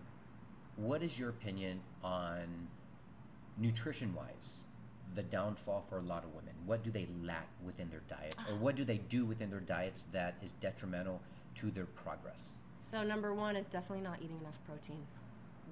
what 0.76 1.02
is 1.02 1.18
your 1.18 1.30
opinion 1.30 1.80
on 2.04 2.68
nutrition-wise? 3.58 4.60
The 5.16 5.24
downfall 5.24 5.82
for 5.90 5.98
a 5.98 6.02
lot 6.02 6.24
of 6.24 6.34
women. 6.36 6.54
What 6.66 6.84
do 6.84 6.92
they 6.92 7.08
lack 7.24 7.48
within 7.66 7.90
their 7.90 8.02
diet, 8.08 8.36
or 8.50 8.56
what 8.56 8.76
do 8.76 8.84
they 8.86 8.98
do 8.98 9.26
within 9.26 9.50
their 9.50 9.60
diets 9.60 10.06
that 10.12 10.36
is 10.44 10.52
detrimental 10.54 11.22
to 11.56 11.72
their 11.72 11.86
progress? 11.86 12.52
So 12.82 13.04
number 13.04 13.34
one 13.34 13.56
is 13.56 13.66
definitely 13.68 14.04
not 14.04 14.20
eating 14.22 14.38
enough 14.40 14.60
protein. 14.66 15.00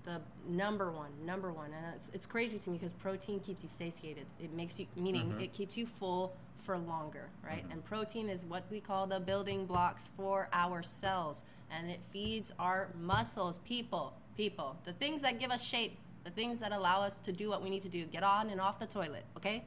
The 0.04 0.20
number 0.48 0.92
one, 0.92 1.10
number 1.26 1.52
one, 1.52 1.72
and 1.74 1.96
it's, 1.96 2.10
it's 2.14 2.26
crazy 2.26 2.58
to 2.60 2.70
me 2.70 2.78
because 2.78 2.94
protein 2.94 3.40
keeps 3.40 3.64
you 3.64 3.70
satiated. 3.70 4.26
It 4.40 4.52
makes 4.54 4.80
you, 4.80 4.88
meaning 4.96 5.32
Mhm. 5.32 5.42
it 5.42 5.54
keeps 5.54 5.78
you 5.78 5.86
full 5.86 6.36
for 6.58 6.78
longer, 6.78 7.30
right? 7.44 7.68
Mhm. 7.68 7.74
And 7.74 7.86
protein 7.86 8.30
is 8.30 8.46
what 8.46 8.64
we 8.72 8.80
call 8.80 9.08
the 9.08 9.20
building 9.20 9.66
blocks 9.66 10.08
for 10.18 10.48
our 10.54 10.82
cells, 10.84 11.44
and 11.72 11.90
it 11.90 12.00
feeds 12.12 12.52
our 12.60 12.90
muscles. 13.00 13.60
People, 13.60 14.14
people, 14.36 14.76
the 14.86 14.94
things 14.94 15.22
that 15.22 15.40
give 15.40 15.52
us 15.52 15.62
shape, 15.64 15.98
the 16.26 16.32
things 16.32 16.60
that 16.60 16.72
allow 16.74 17.02
us 17.02 17.20
to 17.20 17.32
do 17.32 17.50
what 17.50 17.62
we 17.64 17.70
need 17.70 17.84
to 17.84 17.90
do, 17.90 18.06
get 18.06 18.24
on 18.24 18.50
and 18.50 18.60
off 18.60 18.80
the 18.80 18.88
toilet. 18.88 19.24
Okay. 19.38 19.64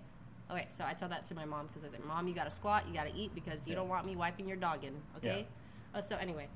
Okay, 0.51 0.67
so 0.71 0.85
I 0.85 0.93
tell 0.93 1.09
that 1.09 1.25
to 1.27 1.35
my 1.35 1.45
mom 1.45 1.67
because 1.69 1.85
I 1.85 1.89
said, 1.91 2.05
"Mom, 2.05 2.27
you 2.27 2.35
gotta 2.35 2.51
squat, 2.51 2.87
you 2.89 2.95
gotta 2.95 3.13
eat 3.15 3.35
because 3.35 3.67
you 3.67 3.73
Yeah. 3.73 3.77
don't 3.81 3.89
want 3.89 4.05
me 4.07 4.17
wiping 4.17 4.49
your 4.49 4.57
dog 4.57 4.83
in." 4.83 5.01
Okay. 5.17 5.47
Uh, 5.95 6.03
so 6.03 6.17
anyway, 6.17 6.49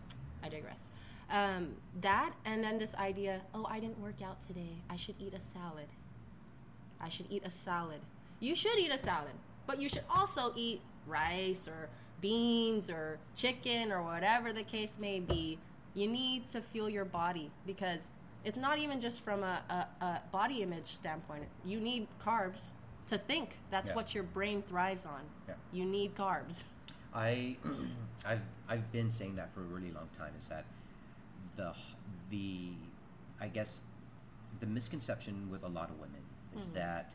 I 0.42 0.48
digress. 0.48 0.90
Um, 1.30 1.76
that 2.00 2.32
and 2.44 2.62
then 2.64 2.78
this 2.78 2.94
idea, 2.96 3.42
oh, 3.54 3.64
I 3.66 3.80
didn't 3.80 3.98
work 4.00 4.20
out 4.22 4.40
today. 4.40 4.76
I 4.90 4.96
should 4.96 5.14
eat 5.20 5.34
a 5.34 5.40
salad. 5.40 5.88
I 7.00 7.08
should 7.08 7.26
eat 7.30 7.42
a 7.44 7.50
salad. 7.50 8.00
You 8.40 8.54
should 8.54 8.78
eat 8.78 8.90
a 8.90 8.98
salad, 8.98 9.34
but 9.66 9.78
you 9.80 9.88
should 9.88 10.04
also 10.10 10.52
eat 10.56 10.80
rice 11.06 11.68
or 11.68 11.88
beans 12.20 12.88
or 12.90 13.18
chicken 13.36 13.92
or 13.92 14.02
whatever 14.02 14.52
the 14.52 14.62
case 14.62 14.98
may 14.98 15.20
be. 15.20 15.58
You 15.94 16.08
need 16.08 16.48
to 16.48 16.60
fuel 16.62 16.88
your 16.88 17.04
body 17.04 17.50
because 17.66 18.14
it's 18.44 18.56
not 18.56 18.78
even 18.78 19.00
just 19.00 19.20
from 19.20 19.42
a, 19.42 19.62
a, 19.70 20.04
a 20.04 20.20
body 20.30 20.62
image 20.62 20.94
standpoint. 20.94 21.44
You 21.64 21.80
need 21.80 22.06
carbs 22.24 22.70
to 23.08 23.18
think. 23.18 23.58
That's 23.70 23.88
Yeah. 23.88 23.94
what 23.94 24.14
your 24.14 24.24
brain 24.24 24.62
thrives 24.62 25.04
on. 25.06 25.20
Yeah. 25.48 25.54
You 25.72 25.84
need 25.84 26.14
carbs. 26.14 26.64
I, 27.14 27.56
I've 28.24 28.40
I've 28.68 28.90
been 28.92 29.10
saying 29.10 29.36
that 29.36 29.52
for 29.54 29.60
a 29.60 29.64
really 29.64 29.90
long 29.90 30.08
time. 30.16 30.32
Is 30.38 30.48
that 30.48 30.64
the 31.56 31.72
the 32.30 32.72
I 33.40 33.48
guess 33.48 33.80
the 34.60 34.66
misconception 34.66 35.50
with 35.50 35.62
a 35.64 35.68
lot 35.68 35.90
of 35.90 35.98
women 35.98 36.22
is 36.56 36.66
Mhm. 36.68 36.74
that 36.74 37.14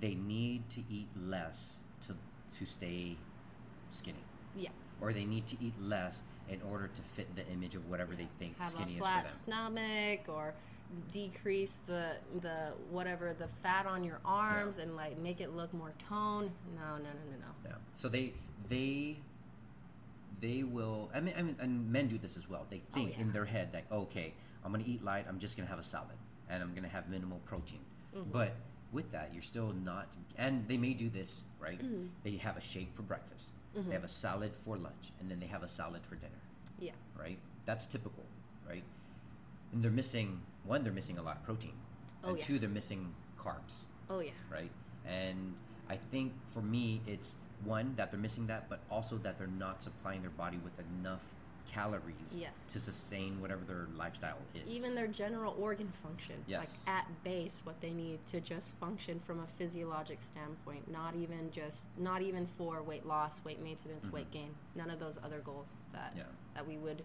they 0.00 0.14
need 0.14 0.68
to 0.70 0.80
eat 0.88 1.08
less 1.16 1.82
to 2.02 2.14
to 2.58 2.66
stay 2.66 3.16
skinny, 3.90 4.24
Yeah. 4.56 4.70
Or 5.02 5.12
they 5.12 5.24
need 5.24 5.46
to 5.48 5.56
eat 5.60 5.74
less 5.80 6.22
in 6.48 6.60
order 6.70 6.88
to 6.94 7.02
fit 7.02 7.34
the 7.36 7.46
image 7.48 7.74
of 7.74 7.88
whatever 7.90 8.14
they 8.14 8.28
think 8.38 8.56
have 8.58 8.70
skinny 8.70 8.92
a 8.92 8.94
is 8.94 9.00
flat 9.00 9.28
for 9.28 9.46
them. 9.46 9.54
stomach 9.54 10.20
or 10.28 10.54
decrease 11.12 11.78
the 11.86 12.16
the 12.42 12.72
whatever 12.90 13.34
the 13.38 13.48
fat 13.62 13.86
on 13.86 14.04
your 14.04 14.20
arms 14.24 14.78
and 14.78 14.94
like 14.94 15.18
make 15.18 15.40
it 15.40 15.54
look 15.56 15.72
more 15.74 15.92
toned. 16.08 16.50
No, 16.76 16.96
no, 16.96 17.02
no, 17.02 17.24
no, 17.30 17.36
no. 17.40 17.46
Yeah. 17.70 17.72
So 17.94 18.08
they 18.08 18.32
they 18.68 19.16
they 20.40 20.62
will. 20.62 21.10
I 21.14 21.20
mean, 21.20 21.34
I 21.36 21.42
mean, 21.42 21.56
and 21.60 21.90
men 21.90 22.08
do 22.08 22.18
this 22.18 22.36
as 22.36 22.48
well. 22.48 22.66
They 22.70 22.82
think 22.94 23.10
Oh, 23.10 23.14
yeah. 23.16 23.22
in 23.22 23.32
their 23.32 23.44
head 23.44 23.70
like, 23.72 23.90
okay, 23.90 24.34
I'm 24.64 24.72
gonna 24.72 24.84
eat 24.86 25.02
light. 25.02 25.26
I'm 25.28 25.38
just 25.38 25.56
gonna 25.56 25.68
have 25.68 25.78
a 25.78 25.82
salad, 25.84 26.16
and 26.50 26.62
I'm 26.62 26.74
gonna 26.74 26.88
have 26.88 27.08
minimal 27.08 27.40
protein. 27.46 27.80
Mm-hmm. 28.14 28.30
But 28.30 28.54
with 28.92 29.10
that, 29.12 29.30
you're 29.32 29.42
still 29.42 29.72
not. 29.72 30.08
And 30.36 30.66
they 30.68 30.76
may 30.76 30.92
do 30.92 31.08
this 31.08 31.44
right. 31.58 31.80
They 32.22 32.36
have 32.36 32.56
a 32.56 32.60
shake 32.60 32.90
for 32.92 33.02
breakfast. 33.02 33.50
Mm-hmm. 33.76 33.88
They 33.88 33.94
have 33.94 34.04
a 34.04 34.08
salad 34.08 34.52
for 34.64 34.76
lunch, 34.76 35.12
and 35.20 35.30
then 35.30 35.40
they 35.40 35.46
have 35.46 35.62
a 35.62 35.68
salad 35.68 36.02
for 36.08 36.16
dinner. 36.16 36.32
Yeah. 36.78 36.92
Right. 37.18 37.38
That's 37.64 37.86
typical, 37.86 38.24
right? 38.68 38.84
And 39.72 39.82
they're 39.82 39.90
missing 39.90 40.40
one. 40.64 40.82
They're 40.84 40.92
missing 40.92 41.18
a 41.18 41.22
lot 41.22 41.36
of 41.36 41.44
protein, 41.44 41.72
Oh, 42.24 42.30
and 42.30 42.38
yeah. 42.38 42.44
two, 42.44 42.58
they're 42.58 42.68
missing 42.68 43.14
carbs 43.40 43.82
Oh 44.10 44.20
yeah. 44.20 44.30
right? 44.50 44.70
And 45.06 45.54
I 45.88 45.96
think 45.96 46.32
for 46.52 46.60
me, 46.62 47.00
it's 47.06 47.36
one 47.64 47.94
that 47.96 48.10
they're 48.10 48.20
missing 48.20 48.46
that, 48.48 48.68
but 48.68 48.80
also 48.90 49.16
that 49.18 49.38
they're 49.38 49.46
not 49.48 49.82
supplying 49.82 50.20
their 50.22 50.30
body 50.30 50.58
with 50.62 50.72
enough 51.00 51.24
calories 51.66 52.34
Yes. 52.34 52.72
to 52.72 52.80
sustain 52.80 53.40
whatever 53.40 53.64
their 53.64 53.86
lifestyle 53.96 54.38
is. 54.54 54.66
Even 54.68 54.94
their 54.94 55.06
general 55.06 55.54
organ 55.58 55.90
function, 56.02 56.36
Yes. 56.46 56.84
like 56.86 56.94
at 56.96 57.24
base, 57.24 57.62
what 57.64 57.80
they 57.80 57.92
need 57.92 58.24
to 58.26 58.40
just 58.40 58.72
function 58.74 59.20
from 59.20 59.40
a 59.40 59.46
physiologic 59.58 60.22
standpoint, 60.22 60.90
not 60.90 61.14
even 61.14 61.50
just 61.50 61.86
not 61.96 62.22
even 62.22 62.46
for 62.58 62.82
weight 62.82 63.06
loss, 63.06 63.44
weight 63.44 63.60
maintenance, 63.62 64.08
weight 64.10 64.30
gain. 64.30 64.54
None 64.74 64.90
of 64.90 64.98
those 64.98 65.18
other 65.22 65.40
goals 65.40 65.86
that 65.92 66.10
Mm-hmm. 66.10 66.18
Yeah. 66.18 66.24
that 66.54 66.66
we 66.66 66.76
would 66.78 67.02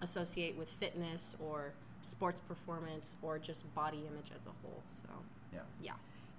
associate 0.00 0.56
with 0.56 0.68
fitness 0.68 1.36
or 1.40 1.72
sports 2.02 2.40
performance 2.40 3.16
or 3.22 3.38
just 3.38 3.72
body 3.74 4.04
image 4.06 4.30
as 4.34 4.46
a 4.46 4.50
whole. 4.62 4.82
So 4.86 5.08
yeah. 5.52 5.60
yeah. 5.82 5.94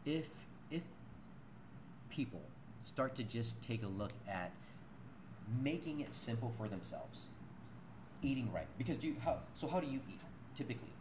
If 0.05 0.29
if 0.71 0.83
people 2.09 2.41
start 2.83 3.15
to 3.15 3.23
just 3.23 3.61
take 3.61 3.83
a 3.83 3.87
look 3.87 4.11
at 4.27 4.51
making 5.61 5.99
it 6.01 6.13
simple 6.13 6.49
for 6.57 6.67
themselves, 6.67 7.27
eating 8.21 8.51
right? 8.51 8.67
Because 8.77 8.97
do 8.97 9.07
you, 9.07 9.15
how 9.23 9.39
so? 9.55 9.67
How 9.67 9.79
do 9.79 9.87
you 9.87 9.99
eat 10.09 10.19
typically? 10.55 10.91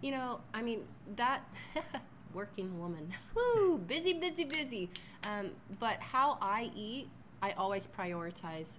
You 0.00 0.12
know, 0.12 0.40
I 0.54 0.62
mean 0.62 0.82
that 1.16 1.42
working 2.34 2.78
woman. 2.78 3.12
Woo, 3.34 3.78
busy, 3.78 4.12
busy, 4.12 4.44
busy. 4.44 4.90
Um, 5.24 5.50
but 5.78 5.96
how 6.00 6.38
I 6.40 6.70
eat, 6.74 7.08
I 7.42 7.52
always 7.52 7.86
prioritize 7.86 8.76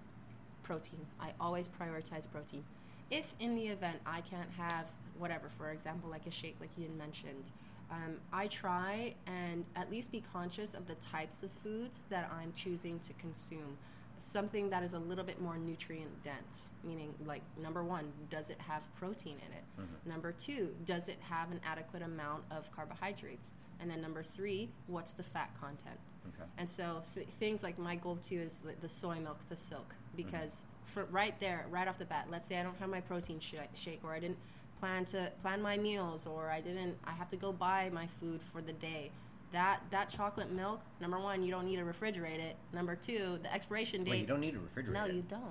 protein. 0.63 1.05
I 1.19 1.33
always 1.39 1.67
prioritize 1.67 2.29
protein. 2.31 2.63
If 3.09 3.33
in 3.39 3.55
the 3.55 3.67
event 3.67 3.99
I 4.05 4.21
can't 4.21 4.49
have 4.57 4.85
whatever, 5.17 5.49
for 5.49 5.71
example, 5.71 6.09
like 6.09 6.25
a 6.25 6.31
shake, 6.31 6.55
like 6.59 6.69
you 6.77 6.83
had 6.83 6.97
mentioned, 6.97 7.51
um, 7.91 8.17
I 8.31 8.47
try 8.47 9.15
and 9.27 9.65
at 9.75 9.91
least 9.91 10.11
be 10.11 10.23
conscious 10.31 10.73
of 10.73 10.87
the 10.87 10.95
types 10.95 11.43
of 11.43 11.51
foods 11.61 12.03
that 12.09 12.31
I'm 12.33 12.53
choosing 12.55 12.99
to 12.99 13.13
consume. 13.13 13.77
Something 14.23 14.69
that 14.69 14.83
is 14.83 14.93
a 14.93 14.99
little 14.99 15.23
bit 15.23 15.41
more 15.41 15.57
nutrient 15.57 16.23
dense, 16.23 16.69
meaning, 16.83 17.15
like, 17.25 17.41
number 17.59 17.83
one, 17.83 18.11
does 18.29 18.51
it 18.51 18.59
have 18.61 18.83
protein 18.95 19.37
in 19.45 19.51
it? 19.51 19.63
Mm-hmm. 19.79 20.09
Number 20.09 20.31
two, 20.31 20.75
does 20.85 21.09
it 21.09 21.17
have 21.27 21.51
an 21.51 21.59
adequate 21.65 22.03
amount 22.03 22.43
of 22.51 22.71
carbohydrates? 22.71 23.55
And 23.79 23.89
then 23.89 23.99
number 23.99 24.21
three, 24.21 24.69
what's 24.85 25.13
the 25.13 25.23
fat 25.23 25.49
content? 25.59 25.99
Okay. 26.27 26.47
And 26.59 26.69
so, 26.69 26.99
s 27.01 27.17
things 27.39 27.63
like 27.63 27.79
my 27.79 27.95
goal 27.95 28.17
too 28.17 28.39
is 28.39 28.59
the, 28.59 28.73
the 28.79 28.89
soy 28.89 29.19
milk, 29.19 29.39
the 29.49 29.55
silk, 29.55 29.95
because 30.15 30.65
for 30.85 31.05
right 31.05 31.39
there, 31.39 31.65
right 31.71 31.87
off 31.87 31.97
the 31.97 32.05
bat, 32.05 32.27
let's 32.29 32.47
say 32.47 32.59
I 32.59 32.63
don't 32.63 32.77
have 32.77 32.89
my 32.89 33.01
protein 33.01 33.39
sh- 33.39 33.55
shake, 33.73 34.01
or 34.03 34.13
I 34.13 34.19
didn't 34.19 34.37
plan 34.79 35.05
to 35.05 35.31
plan 35.41 35.63
my 35.63 35.77
meals, 35.77 36.27
or 36.27 36.51
I 36.51 36.61
didn't, 36.61 36.95
I 37.05 37.13
have 37.13 37.29
to 37.29 37.37
go 37.37 37.51
buy 37.51 37.89
my 37.91 38.07
food 38.19 38.39
for 38.51 38.61
the 38.61 38.73
day. 38.73 39.11
That 39.51 39.81
that 39.91 40.09
chocolate 40.09 40.49
milk, 40.51 40.79
number 41.01 41.19
one, 41.19 41.43
you 41.43 41.51
don't 41.51 41.65
need 41.65 41.75
to 41.77 41.83
refrigerate 41.83 42.39
it. 42.39 42.55
Number 42.73 42.95
two, 42.95 43.37
the 43.43 43.53
expiration 43.53 44.03
date. 44.03 44.11
Wait, 44.11 44.21
you 44.21 44.27
don't 44.27 44.39
need 44.39 44.55
a 44.55 44.59
refrigerator. 44.59 45.07
no, 45.07 45.13
you 45.13 45.23
don't. 45.23 45.41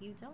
You 0.00 0.14
don't. 0.20 0.32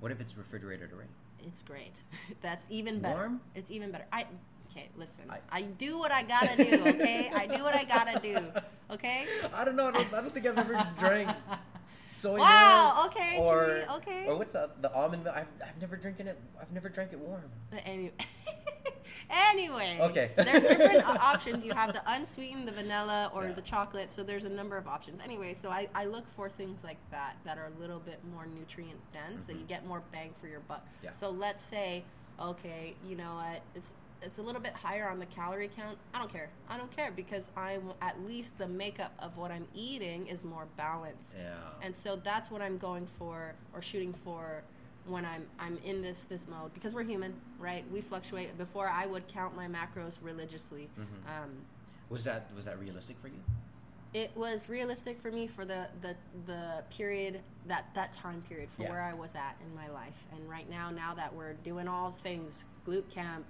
What 0.00 0.10
if 0.10 0.20
it's 0.20 0.36
refrigerated 0.36 0.90
already? 0.92 1.08
It's 1.46 1.62
great. 1.62 1.94
That's 2.42 2.66
even 2.68 2.98
better. 3.00 3.14
Warm? 3.14 3.40
It's 3.54 3.70
even 3.70 3.92
better. 3.92 4.06
I 4.12 4.26
okay. 4.70 4.88
Listen, 4.96 5.24
I- 5.30 5.38
I, 5.50 5.62
do 5.62 5.96
what 5.98 6.10
I 6.10 6.22
gotta 6.24 6.56
do. 6.56 6.82
Okay, 6.86 7.30
I 7.34 7.46
do 7.46 7.62
what 7.62 7.74
I 7.76 7.84
gotta 7.84 8.20
do. 8.20 8.38
Okay. 8.88 9.26
I 9.52 9.64
don't 9.64 9.74
know. 9.74 9.88
I 9.88 9.90
don't, 9.90 10.14
I 10.14 10.20
don't 10.20 10.32
think 10.32 10.46
I've 10.46 10.56
ever 10.58 10.86
drank 10.96 11.28
soy 12.06 12.38
Wow, 12.38 12.94
milk. 13.02 13.16
okay, 13.16 13.36
Or 13.36 13.82
okay. 13.96 14.26
Or 14.28 14.36
what's 14.36 14.52
the, 14.52 14.70
the 14.80 14.92
almond 14.94 15.24
milk? 15.24 15.34
I've, 15.36 15.48
I've 15.60 15.80
never 15.80 15.96
drinking 15.96 16.28
it. 16.28 16.38
I've 16.60 16.70
never 16.70 16.88
drank 16.88 17.12
it 17.12 17.18
warm. 17.18 17.42
But 17.72 17.80
Anyway. 17.84 18.12
anyway. 19.30 19.98
Okay. 20.00 20.30
there 20.36 20.56
are 20.56 20.60
different 20.60 21.06
options. 21.20 21.64
You 21.64 21.72
have 21.74 21.92
the 21.92 22.02
unsweetened, 22.06 22.66
the 22.68 22.72
vanilla, 22.72 23.30
or 23.34 23.44
Yeah. 23.46 23.52
the 23.52 23.62
chocolate. 23.62 24.12
So 24.12 24.22
there's 24.22 24.44
a 24.44 24.48
number 24.48 24.76
of 24.76 24.86
options. 24.86 25.20
Anyway, 25.22 25.54
so 25.54 25.70
I, 25.70 25.88
I 25.94 26.04
look 26.06 26.24
for 26.36 26.48
things 26.48 26.84
like 26.84 26.98
that 27.10 27.36
that 27.44 27.58
are 27.58 27.70
a 27.76 27.80
little 27.80 28.00
bit 28.00 28.20
more 28.32 28.46
nutrient 28.46 28.98
dense, 29.12 29.46
so 29.46 29.52
you 29.52 29.64
get 29.68 29.86
more 29.86 30.02
bang 30.12 30.32
for 30.40 30.46
your 30.48 30.60
buck. 30.60 30.84
Mm-hmm. 30.84 31.06
Yeah. 31.06 31.12
So 31.12 31.30
let's 31.30 31.64
say, 31.64 32.04
okay, 32.40 32.94
you 33.06 33.16
know 33.16 33.34
what, 33.36 33.62
it's 33.74 33.94
it's 34.22 34.38
a 34.38 34.42
little 34.42 34.62
bit 34.62 34.72
higher 34.72 35.06
on 35.10 35.18
the 35.18 35.26
calorie 35.26 35.70
count. 35.76 35.98
I 36.14 36.18
don't 36.18 36.32
care. 36.32 36.48
I 36.70 36.78
don't 36.78 36.90
care 36.96 37.12
because 37.14 37.50
I'm 37.54 37.92
at 38.00 38.18
least 38.26 38.56
the 38.56 38.66
makeup 38.66 39.12
of 39.18 39.36
what 39.36 39.50
I'm 39.50 39.68
eating 39.74 40.26
is 40.26 40.42
more 40.42 40.66
balanced. 40.78 41.36
Yeah. 41.38 41.52
And 41.82 41.94
so 41.94 42.16
that's 42.16 42.50
what 42.50 42.62
I'm 42.62 42.78
going 42.78 43.06
for 43.18 43.54
or 43.74 43.82
shooting 43.82 44.14
for 44.24 44.62
when 45.08 45.24
I'm 45.24 45.44
I'm 45.58 45.78
in 45.84 46.02
this 46.02 46.24
this 46.28 46.46
mode 46.48 46.72
because 46.74 46.94
we're 46.94 47.04
human, 47.04 47.34
right? 47.58 47.84
We 47.92 48.00
fluctuate. 48.00 48.56
Before 48.58 48.88
I 48.88 49.06
would 49.06 49.26
count 49.28 49.56
my 49.56 49.66
macros 49.66 50.18
religiously. 50.22 50.88
Mm-hmm. 50.98 51.28
Um, 51.44 51.50
Was 52.10 52.24
that 52.24 52.48
was 52.54 52.64
that 52.64 52.78
realistic 52.80 53.16
for 53.20 53.28
you? 53.28 53.40
it 54.14 54.30
was 54.36 54.68
realistic 54.68 55.20
for 55.20 55.30
me 55.30 55.46
for 55.46 55.64
the 55.66 55.88
the, 56.00 56.14
the 56.46 56.82
period 56.96 57.40
that 57.66 57.86
that 57.94 58.12
time 58.12 58.40
period 58.48 58.68
for 58.74 58.82
Yeah. 58.82 58.90
where 58.90 59.02
I 59.02 59.12
was 59.12 59.34
at 59.34 59.56
in 59.66 59.74
my 59.74 59.88
life. 59.88 60.14
And 60.32 60.48
right 60.48 60.68
now, 60.70 60.90
now 60.90 61.12
that 61.14 61.34
we're 61.34 61.54
doing 61.64 61.86
all 61.88 62.12
things 62.22 62.64
glute 62.86 63.10
camp, 63.10 63.44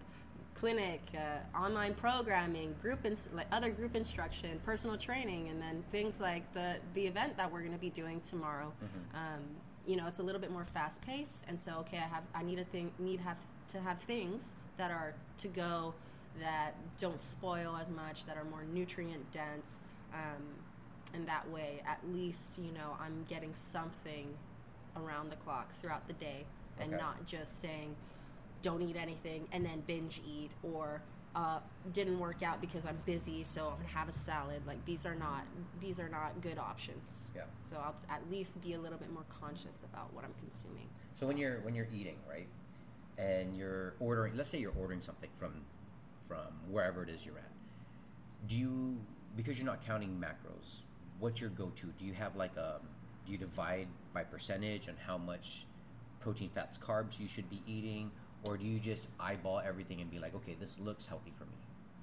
clinic, 0.55 1.03
uh, 1.15 1.57
online 1.57 1.95
programming, 1.95 2.75
group 2.81 3.05
ins- 3.05 3.29
like 3.35 3.47
other 3.53 3.71
group 3.71 3.95
instruction, 3.95 4.59
personal 4.65 4.97
training, 4.97 5.51
and 5.51 5.61
then 5.61 5.85
things 5.93 6.21
like 6.21 6.51
the 6.55 6.77
the 6.95 7.07
event 7.07 7.37
that 7.37 7.53
we're 7.53 7.61
going 7.61 7.73
to 7.75 7.79
be 7.79 7.91
doing 7.91 8.21
tomorrow. 8.23 8.73
Um, 9.15 9.43
you 9.87 9.97
know, 9.97 10.07
it's 10.07 10.19
a 10.19 10.23
little 10.23 10.41
bit 10.41 10.51
more 10.51 10.65
fast 10.65 11.01
paced, 11.03 11.43
and 11.49 11.61
so 11.61 11.73
okay, 11.81 11.99
I 11.99 12.09
have 12.09 12.25
I 12.35 12.43
need 12.43 12.59
a 12.59 12.65
thing 12.65 12.91
need 12.99 13.21
have 13.21 13.39
to 13.73 13.81
have 13.81 14.01
things 14.01 14.55
that 14.77 14.91
are 14.91 15.15
to 15.39 15.49
go 15.49 15.95
that 16.41 16.75
don't 17.01 17.23
spoil 17.23 17.77
as 17.81 17.89
much, 17.89 18.27
that 18.27 18.37
are 18.37 18.45
more 18.45 18.65
nutrient 18.65 19.33
dense. 19.33 19.81
Um, 20.13 20.43
and 21.15 21.27
that 21.29 21.49
way, 21.51 21.83
at 21.87 22.01
least, 22.13 22.55
you 22.59 22.73
know, 22.73 22.97
I'm 23.01 23.25
getting 23.29 23.55
something 23.55 24.35
around 24.97 25.31
the 25.31 25.37
clock 25.37 25.71
throughout 25.81 26.07
the 26.09 26.13
day 26.15 26.45
and 26.79 26.93
Okay. 26.93 27.01
not 27.03 27.25
just 27.27 27.61
saying, 27.61 27.95
don't 28.63 28.83
eat 28.83 28.97
anything 28.97 29.47
and 29.53 29.65
then 29.65 29.83
binge 29.87 30.21
eat 30.27 30.51
or 30.63 31.01
uh, 31.37 31.59
didn't 31.93 32.19
work 32.19 32.43
out 32.43 32.63
because 32.63 32.87
I'm 32.87 32.99
busy, 33.05 33.45
so 33.45 33.69
I'm 33.69 33.77
gonna 33.77 33.89
have 33.89 34.09
a 34.09 34.13
salad. 34.13 34.63
Like 34.67 34.83
these 34.87 35.05
are 35.05 35.15
not 35.15 35.45
these 35.83 36.01
are 36.01 36.09
not 36.09 36.41
good 36.41 36.57
options. 36.57 37.29
Yeah. 37.37 37.43
So 37.61 37.77
I'll 37.77 37.95
at 38.11 38.23
least 38.31 38.63
be 38.63 38.73
a 38.73 38.81
little 38.81 38.97
bit 38.97 39.13
more 39.13 39.27
conscious 39.39 39.85
about 39.85 40.13
what 40.15 40.25
I'm 40.25 40.33
consuming. 40.41 40.89
So 41.13 41.27
when 41.27 41.37
you're 41.37 41.61
when 41.61 41.75
you're 41.75 41.89
eating, 41.95 42.17
right, 42.29 42.49
and 43.19 43.55
you're 43.55 43.95
ordering, 44.01 44.35
let's 44.35 44.49
say 44.49 44.59
you're 44.59 44.75
ordering 44.81 45.03
something 45.03 45.29
from 45.39 45.53
from 46.27 46.47
wherever 46.71 47.03
it 47.03 47.11
is 47.11 47.25
you're 47.27 47.37
at, 47.37 47.53
do 48.49 48.57
you 48.57 48.97
because 49.37 49.59
you're 49.59 49.67
not 49.67 49.85
counting 49.85 50.19
macros, 50.19 50.81
what's 51.21 51.39
your 51.39 51.51
go-to? 51.51 51.89
Do 51.99 52.07
you 52.07 52.15
have 52.15 52.35
like 52.35 52.57
a 52.57 52.81
do 53.27 53.33
you 53.33 53.37
divide 53.37 53.89
by 54.15 54.25
percentage 54.25 54.89
and 54.89 54.97
how 55.07 55.19
much 55.19 55.67
protein, 56.21 56.49
fats, 56.55 56.79
carbs 56.79 57.21
you 57.21 57.29
should 57.29 57.51
be 57.51 57.63
eating, 57.67 58.11
or 58.45 58.57
do 58.57 58.65
you 58.65 58.79
just 58.79 59.09
eyeball 59.19 59.61
everything 59.61 60.01
and 60.01 60.11
be 60.11 60.19
like, 60.19 60.35
okay, 60.35 60.57
this 60.61 60.79
looks 60.79 61.07
healthy 61.07 61.33
for 61.37 61.45
me? 61.45 61.53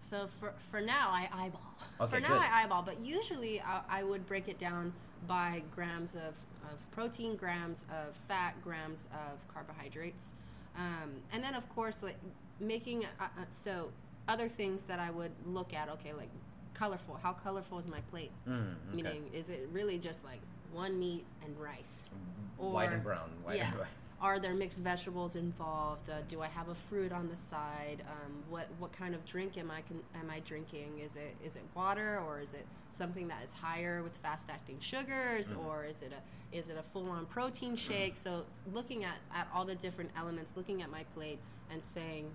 So 0.02 0.28
for 0.40 0.54
for 0.72 0.82
now, 0.82 1.10
I 1.10 1.30
eyeball. 1.34 1.78
Okay, 2.02 2.16
for 2.16 2.20
now, 2.20 2.30
good. 2.30 2.42
I 2.42 2.64
eyeball. 2.64 2.84
But 2.84 3.00
usually, 3.00 3.62
I, 3.62 3.82
I 3.90 4.04
would 4.04 4.28
break 4.28 4.50
it 4.50 4.60
down 4.60 4.94
by 5.28 5.64
grams 5.74 6.16
of, 6.16 6.36
of 6.70 6.92
protein, 6.92 7.36
grams 7.38 7.86
of 7.90 8.16
fat, 8.28 8.62
grams 8.62 9.08
of 9.14 9.48
carbohydrates, 9.54 10.34
um, 10.78 11.12
and 11.32 11.42
then 11.42 11.56
of 11.56 11.68
course, 11.74 12.00
like 12.02 12.18
making 12.60 13.06
uh, 13.06 13.24
uh, 13.24 13.46
so 13.52 13.92
other 14.28 14.50
things 14.50 14.84
that 14.86 15.00
I 15.00 15.10
would 15.10 15.32
look 15.46 15.74
at. 15.74 15.90
Okay, 15.90 16.12
like 16.14 16.30
colorful. 16.74 17.18
How 17.22 17.32
colorful 17.32 17.80
is 17.80 17.88
my 17.88 18.02
plate? 18.12 18.32
Mm, 18.48 18.60
okay. 18.62 18.96
Meaning, 18.96 19.30
is 19.34 19.50
it 19.50 19.70
really 19.72 19.98
just 20.00 20.26
like 20.26 20.42
one 20.74 21.00
meat 21.00 21.26
and 21.46 21.58
rice? 21.58 22.10
white 22.58 22.92
and 22.92 23.04
brown, 23.04 23.30
white 23.44 23.58
yeah. 23.58 23.70
and 23.70 23.80
white. 23.80 23.88
Are 24.24 24.40
there 24.40 24.54
mixed 24.54 24.80
vegetables 24.80 25.36
involved? 25.36 26.10
Uh, 26.10 26.22
do 26.30 26.42
I 26.42 26.48
have 26.48 26.70
a 26.70 26.76
fruit 26.76 27.12
on 27.12 27.28
the 27.28 27.36
side? 27.36 28.04
Um, 28.08 28.32
what 28.50 28.70
what 28.80 28.94
kind 28.94 29.14
of 29.14 29.26
drink 29.26 29.58
am 29.58 29.70
I 29.70 29.82
con- 29.82 30.02
am 30.16 30.30
I 30.32 30.40
drinking? 30.40 31.00
Is 31.06 31.18
it 31.18 31.36
is 31.46 31.58
it 31.58 31.64
water 31.76 32.20
or 32.26 32.40
is 32.40 32.54
it 32.54 32.66
something 32.90 33.28
that 33.28 33.44
is 33.44 33.54
higher 33.54 34.02
with 34.02 34.16
fast 34.18 34.50
acting 34.50 34.78
sugars 34.80 35.52
Mm-hmm. 35.52 35.66
or 35.68 35.84
is 35.84 36.02
it 36.02 36.14
a 36.14 36.58
is 36.58 36.70
it 36.70 36.78
a 36.78 36.84
full 36.94 37.10
on 37.10 37.26
protein 37.26 37.76
shake? 37.76 38.16
So 38.16 38.46
looking 38.74 39.04
at, 39.04 39.16
at 39.36 39.50
all 39.54 39.66
the 39.66 39.76
different 39.76 40.12
elements, 40.16 40.54
looking 40.56 40.82
at 40.82 40.90
my 40.90 41.04
plate 41.16 41.40
and 41.70 41.84
saying, 41.84 42.30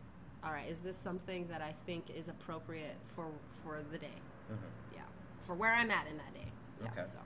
all 0.45 0.53
right, 0.53 0.69
is 0.71 0.81
this 0.81 0.97
something 0.97 1.47
that 1.49 1.63
I 1.63 1.75
think 1.87 2.11
is 2.15 2.29
appropriate 2.29 2.97
for 3.17 3.29
for 3.65 3.81
the 3.91 3.97
day? 3.97 4.19
Mhm. 4.53 4.57
Yeah, 4.95 5.01
for 5.47 5.55
where 5.55 5.73
I'm 5.73 5.91
at 5.91 6.07
in 6.07 6.19
that 6.19 6.35
day. 6.35 6.49
Yeah, 6.83 6.89
Okay. 6.91 7.09
So 7.09 7.19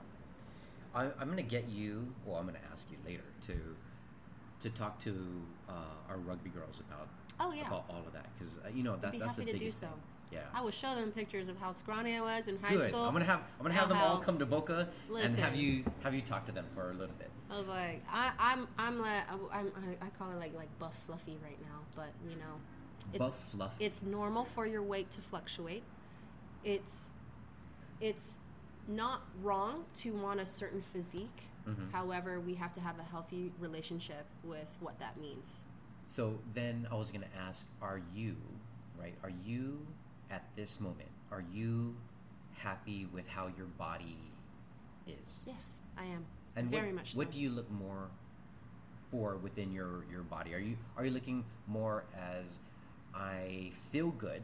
I'm 0.95 1.11
going 1.25 1.35
to 1.37 1.43
get 1.43 1.67
you. 1.67 2.07
Well, 2.25 2.37
I'm 2.37 2.45
going 2.47 2.55
to 2.55 2.65
ask 2.71 2.89
you 2.91 2.97
later 3.05 3.23
to 3.47 3.75
to 4.63 4.69
talk 4.71 4.99
to 4.99 5.13
uh, 5.69 5.73
our 6.09 6.17
rugby 6.17 6.49
girls 6.49 6.81
about 6.87 7.07
oh 7.39 7.53
yeah. 7.53 7.67
about 7.67 7.85
all 7.89 8.03
of 8.05 8.13
that 8.13 8.27
because 8.37 8.57
uh, 8.57 8.69
you 8.73 8.83
know 8.83 8.95
that 8.97 9.07
I'd 9.07 9.11
be 9.11 9.19
that's 9.19 9.37
happy 9.37 9.51
the 9.51 9.59
to 9.59 9.65
do 9.65 9.71
so. 9.71 9.79
thing. 9.81 9.89
Yeah. 10.31 10.39
I 10.51 10.61
will 10.61 10.71
show 10.71 10.95
them 10.95 11.11
pictures 11.11 11.47
of 11.47 11.57
how 11.57 11.71
scrawny 11.73 12.15
I 12.15 12.21
was 12.21 12.47
in 12.47 12.57
high 12.57 12.73
Good. 12.73 12.89
school. 12.89 13.03
I'm 13.03 13.13
gonna 13.13 13.25
have 13.25 13.41
I'm 13.59 13.63
gonna 13.63 13.75
have 13.75 13.89
them 13.89 13.99
all 13.99 14.17
come 14.17 14.39
to 14.39 14.47
Boca 14.47 14.89
and 15.15 15.37
have 15.37 15.55
you 15.55 15.83
have 16.01 16.15
you 16.15 16.21
talk 16.21 16.45
to 16.47 16.51
them 16.51 16.65
for 16.73 16.89
a 16.89 16.93
little 16.93 17.15
bit. 17.19 17.29
I 17.53 17.57
was 17.57 17.67
like, 17.67 18.03
I, 18.11 18.31
I'm, 18.39 18.67
I'm 18.79 18.99
like, 18.99 19.23
I'm, 19.51 19.71
I, 20.01 20.07
call 20.17 20.31
it 20.31 20.39
like, 20.39 20.55
like 20.55 20.79
buff 20.79 20.95
fluffy 21.05 21.37
right 21.43 21.59
now, 21.61 21.81
but 21.95 22.09
you 22.27 22.35
know, 22.35 22.55
it's, 23.11 23.19
Buff 23.19 23.51
fluff. 23.51 23.75
it's 23.79 24.01
normal 24.01 24.43
for 24.43 24.65
your 24.65 24.81
weight 24.81 25.11
to 25.11 25.21
fluctuate. 25.21 25.83
It's, 26.63 27.11
it's 28.01 28.39
not 28.87 29.21
wrong 29.43 29.85
to 29.97 30.13
want 30.13 30.39
a 30.39 30.47
certain 30.47 30.81
physique. 30.81 31.49
Mhm. 31.67 31.91
However, 31.91 32.39
we 32.39 32.55
have 32.55 32.73
to 32.75 32.81
have 32.81 32.99
a 32.99 33.03
healthy 33.03 33.51
relationship 33.59 34.25
with 34.43 34.75
what 34.79 34.99
that 34.99 35.17
means. 35.17 35.63
So 36.07 36.39
then 36.53 36.87
I 36.91 36.95
was 36.95 37.11
gonna 37.11 37.33
ask, 37.47 37.65
are 37.81 38.01
you 38.13 38.35
right? 38.99 39.15
Are 39.23 39.31
you 39.43 39.85
at 40.29 40.43
this 40.55 40.79
moment? 40.79 41.09
Are 41.31 41.43
you 41.51 41.95
happy 42.51 43.05
with 43.11 43.27
how 43.27 43.47
your 43.57 43.67
body 43.77 44.17
is? 45.07 45.43
Yes, 45.45 45.77
I 45.97 46.05
am. 46.05 46.25
And 46.55 46.69
very 46.69 46.87
what, 46.87 46.95
much. 46.95 47.13
So. 47.13 47.17
What 47.17 47.31
do 47.31 47.39
you 47.39 47.49
look 47.49 47.69
more 47.71 48.09
for 49.11 49.37
within 49.37 49.71
your 49.71 50.05
your 50.11 50.23
body? 50.23 50.53
Are 50.53 50.59
you 50.59 50.77
are 50.97 51.05
you 51.05 51.11
looking 51.11 51.45
more 51.67 52.05
as 52.15 52.59
I 53.13 53.71
feel 53.91 54.11
good, 54.11 54.41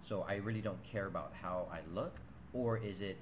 so 0.00 0.24
I 0.28 0.36
really 0.36 0.60
don't 0.60 0.82
care 0.82 1.06
about 1.06 1.32
how 1.40 1.68
I 1.70 1.80
look, 1.94 2.20
or 2.52 2.78
is 2.78 3.00
it 3.00 3.18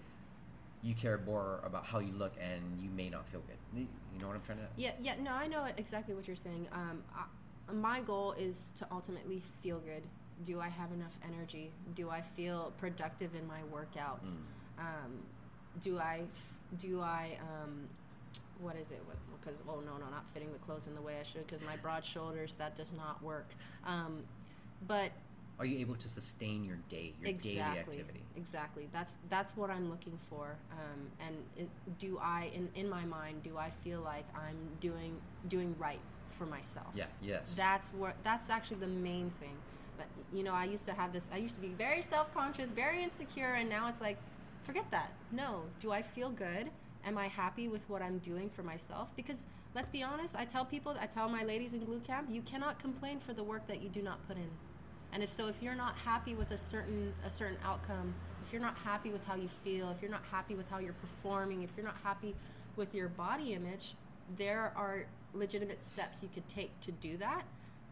you 0.83 0.95
care 0.95 1.21
more 1.27 1.61
about 1.65 1.85
how 1.85 1.99
you 1.99 2.13
look 2.13 2.33
and 2.41 2.81
you 2.83 2.89
may 2.91 3.11
not 3.11 3.27
feel 3.29 3.41
good? 3.41 3.57
You 3.75 3.87
know 4.21 4.29
what 4.29 4.37
I'm 4.37 4.43
trying 4.43 4.59
to? 4.59 4.65
Yeah, 4.77 4.93
yeah, 5.01 5.15
no, 5.21 5.33
I 5.33 5.47
know 5.47 5.67
exactly 5.77 6.15
what 6.15 6.27
you're 6.27 6.37
saying. 6.37 6.67
Um, 6.73 7.03
I, 7.15 7.25
my 7.73 8.01
goal 8.01 8.35
is 8.39 8.73
to 8.79 8.87
ultimately 8.91 9.43
feel 9.63 9.79
good. 9.79 10.03
Do 10.45 10.61
I 10.61 10.69
have 10.69 10.93
enough 10.93 11.17
energy? 11.25 11.71
Do 11.95 12.11
I 12.11 12.23
feel 12.23 12.73
productive 12.79 13.35
in 13.35 13.47
my 13.47 13.61
workouts? 13.73 14.39
Mm. 14.79 14.81
Um, 14.81 15.13
do 15.83 15.99
I 15.99 16.23
do 16.79 17.01
I 17.01 17.39
um, 17.41 17.89
what 18.61 18.77
is 18.77 18.91
it? 18.91 19.03
Because 19.41 19.59
oh 19.69 19.81
no 19.81 19.99
no 19.99 20.11
not 20.11 20.25
fitting 20.33 20.53
the 20.53 20.59
clothes 20.59 20.87
in 20.87 20.95
the 20.95 21.01
way 21.01 21.17
I 21.21 21.25
should 21.25 21.47
because 21.47 21.65
my 21.67 21.77
broad 21.77 22.05
shoulders 22.05 22.55
that 22.55 22.75
does 22.75 22.93
not 22.93 23.23
work. 23.23 23.49
Um, 23.87 24.25
but 24.87 25.13
Are 25.61 25.67
you 25.67 25.79
able 25.81 25.95
to 25.97 26.09
sustain 26.09 26.65
your 26.65 26.79
day, 26.89 27.13
your 27.21 27.33
daily 27.35 27.57
exactly. 27.57 27.81
activity? 27.81 28.21
exactly. 28.35 28.89
That's 28.95 29.17
that's 29.29 29.55
what 29.59 29.69
i'm 29.69 29.91
looking 29.91 30.19
for 30.31 30.57
um, 30.73 31.01
and 31.27 31.37
it, 31.57 31.69
do 31.99 32.19
i 32.23 32.51
in, 32.55 32.71
in 32.75 32.89
my 32.89 33.05
mind 33.05 33.43
do 33.43 33.59
i 33.59 33.71
feel 33.85 34.01
like 34.01 34.25
i'm 34.35 34.57
doing 34.81 35.21
doing 35.49 35.77
right 35.79 36.01
for 36.31 36.47
myself? 36.47 36.89
Yeah. 36.95 37.05
Yes. 37.21 37.55
that's 37.55 37.91
what 37.91 38.17
that's 38.25 38.49
actually 38.49 38.79
the 38.79 38.87
main 38.87 39.31
thing. 39.39 39.57
But 39.99 40.07
you 40.33 40.43
know 40.43 40.55
i 40.55 40.65
used 40.65 40.87
to 40.87 40.95
have 40.95 41.13
this 41.13 41.27
i 41.31 41.37
used 41.37 41.57
to 41.57 41.61
be 41.61 41.75
very 41.87 42.03
self-conscious 42.03 42.71
very 42.71 43.03
insecure 43.03 43.53
and 43.53 43.69
now 43.69 43.89
it's 43.89 44.01
like 44.01 44.17
forget 44.65 44.91
that. 44.91 45.13
No 45.31 45.65
do 45.79 45.93
i 45.93 46.01
feel 46.01 46.31
good? 46.31 46.71
Am 47.05 47.19
i 47.19 47.29
happy 47.29 47.69
with 47.69 47.87
what 47.91 48.01
i'm 48.01 48.19
doing 48.19 48.49
for 48.49 48.63
myself? 48.63 49.15
Because 49.15 49.45
let's 49.75 49.89
be 49.89 50.03
honest 50.03 50.35
i 50.35 50.45
tell 50.45 50.65
people 50.65 50.97
i 51.01 51.07
tell 51.07 51.29
my 51.29 51.45
ladies 51.45 51.73
in 51.75 51.81
glute 51.81 52.05
camp 52.05 52.29
you 52.31 52.43
cannot 52.43 52.79
complain 52.79 53.21
for 53.21 53.33
the 53.33 53.45
work 53.45 53.67
that 53.69 53.81
you 53.81 53.89
do 53.89 54.03
not 54.03 54.27
put 54.27 54.37
in 54.37 54.51
and 55.13 55.23
if 55.23 55.33
so 55.33 55.47
if 55.49 55.63
you're 55.63 55.75
not 55.75 55.95
happy 55.97 56.35
with 56.35 56.51
a 56.51 56.59
certain 56.59 57.13
a 57.25 57.31
certain 57.31 57.57
outcome 57.65 58.15
if 58.45 58.53
you're 58.53 58.63
not 58.63 58.77
happy 58.79 59.11
with 59.11 59.25
how 59.27 59.35
you 59.35 59.49
feel 59.65 59.91
if 59.91 60.01
you're 60.03 60.11
not 60.11 60.25
happy 60.31 60.55
with 60.55 60.69
how 60.71 60.79
you're 60.79 60.95
performing 60.95 61.63
if 61.63 61.71
you're 61.77 61.87
not 61.87 61.99
happy 62.03 62.35
with 62.77 62.95
your 62.95 63.09
body 63.09 63.53
image 63.55 63.95
there 64.37 64.73
are 64.77 65.05
legitimate 65.35 65.83
steps 65.83 66.23
you 66.23 66.29
could 66.33 66.49
take 66.49 66.79
to 66.81 66.93
do 66.93 67.17
that. 67.17 67.43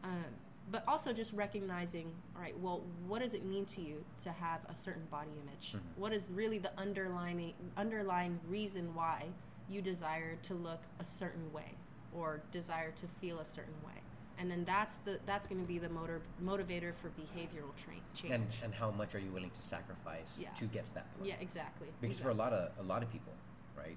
Um, 0.04 0.24
but 0.70 0.84
also 0.86 1.12
just 1.12 1.32
recognizing 1.32 2.12
all 2.36 2.42
right 2.42 2.58
well 2.60 2.82
what 3.06 3.20
does 3.20 3.32
it 3.34 3.44
mean 3.44 3.64
to 3.64 3.80
you 3.80 4.04
to 4.22 4.30
have 4.30 4.60
a 4.68 4.74
certain 4.74 5.06
body 5.10 5.30
image? 5.42 5.72
Mhm. 5.72 5.80
What 5.96 6.12
is 6.12 6.30
really 6.30 6.58
the 6.58 6.70
underlying 6.78 7.54
underlying 7.76 8.38
reason 8.48 8.94
why 8.94 9.28
you 9.68 9.82
desire 9.82 10.36
to 10.42 10.54
look 10.54 10.80
a 11.00 11.04
certain 11.04 11.52
way 11.52 11.74
or 12.14 12.42
desire 12.52 12.92
to 12.92 13.06
feel 13.06 13.38
a 13.40 13.44
certain 13.44 13.82
way 13.84 14.02
and 14.38 14.50
then 14.50 14.64
that's 14.64 14.96
the 15.04 15.18
that's 15.26 15.46
going 15.46 15.60
to 15.60 15.66
be 15.66 15.78
the 15.78 15.88
motor 15.88 16.20
motivator 16.42 16.94
for 16.94 17.08
behavioral 17.10 17.72
tra- 17.82 17.94
change 18.14 18.32
and 18.34 18.46
and 18.64 18.74
how 18.74 18.90
much 18.90 19.14
are 19.14 19.18
you 19.18 19.30
willing 19.32 19.50
to 19.50 19.62
sacrifice 19.62 20.38
Yeah. 20.40 20.50
to 20.50 20.64
get 20.66 20.86
to 20.86 20.94
that 20.94 21.12
point? 21.16 21.28
yeah 21.28 21.34
exactly 21.40 21.88
Because 22.00 22.20
for 22.20 22.30
a 22.30 22.34
lot 22.34 22.52
of 22.52 22.70
a 22.78 22.82
lot 22.82 23.02
of 23.02 23.10
people, 23.10 23.32
right, 23.76 23.96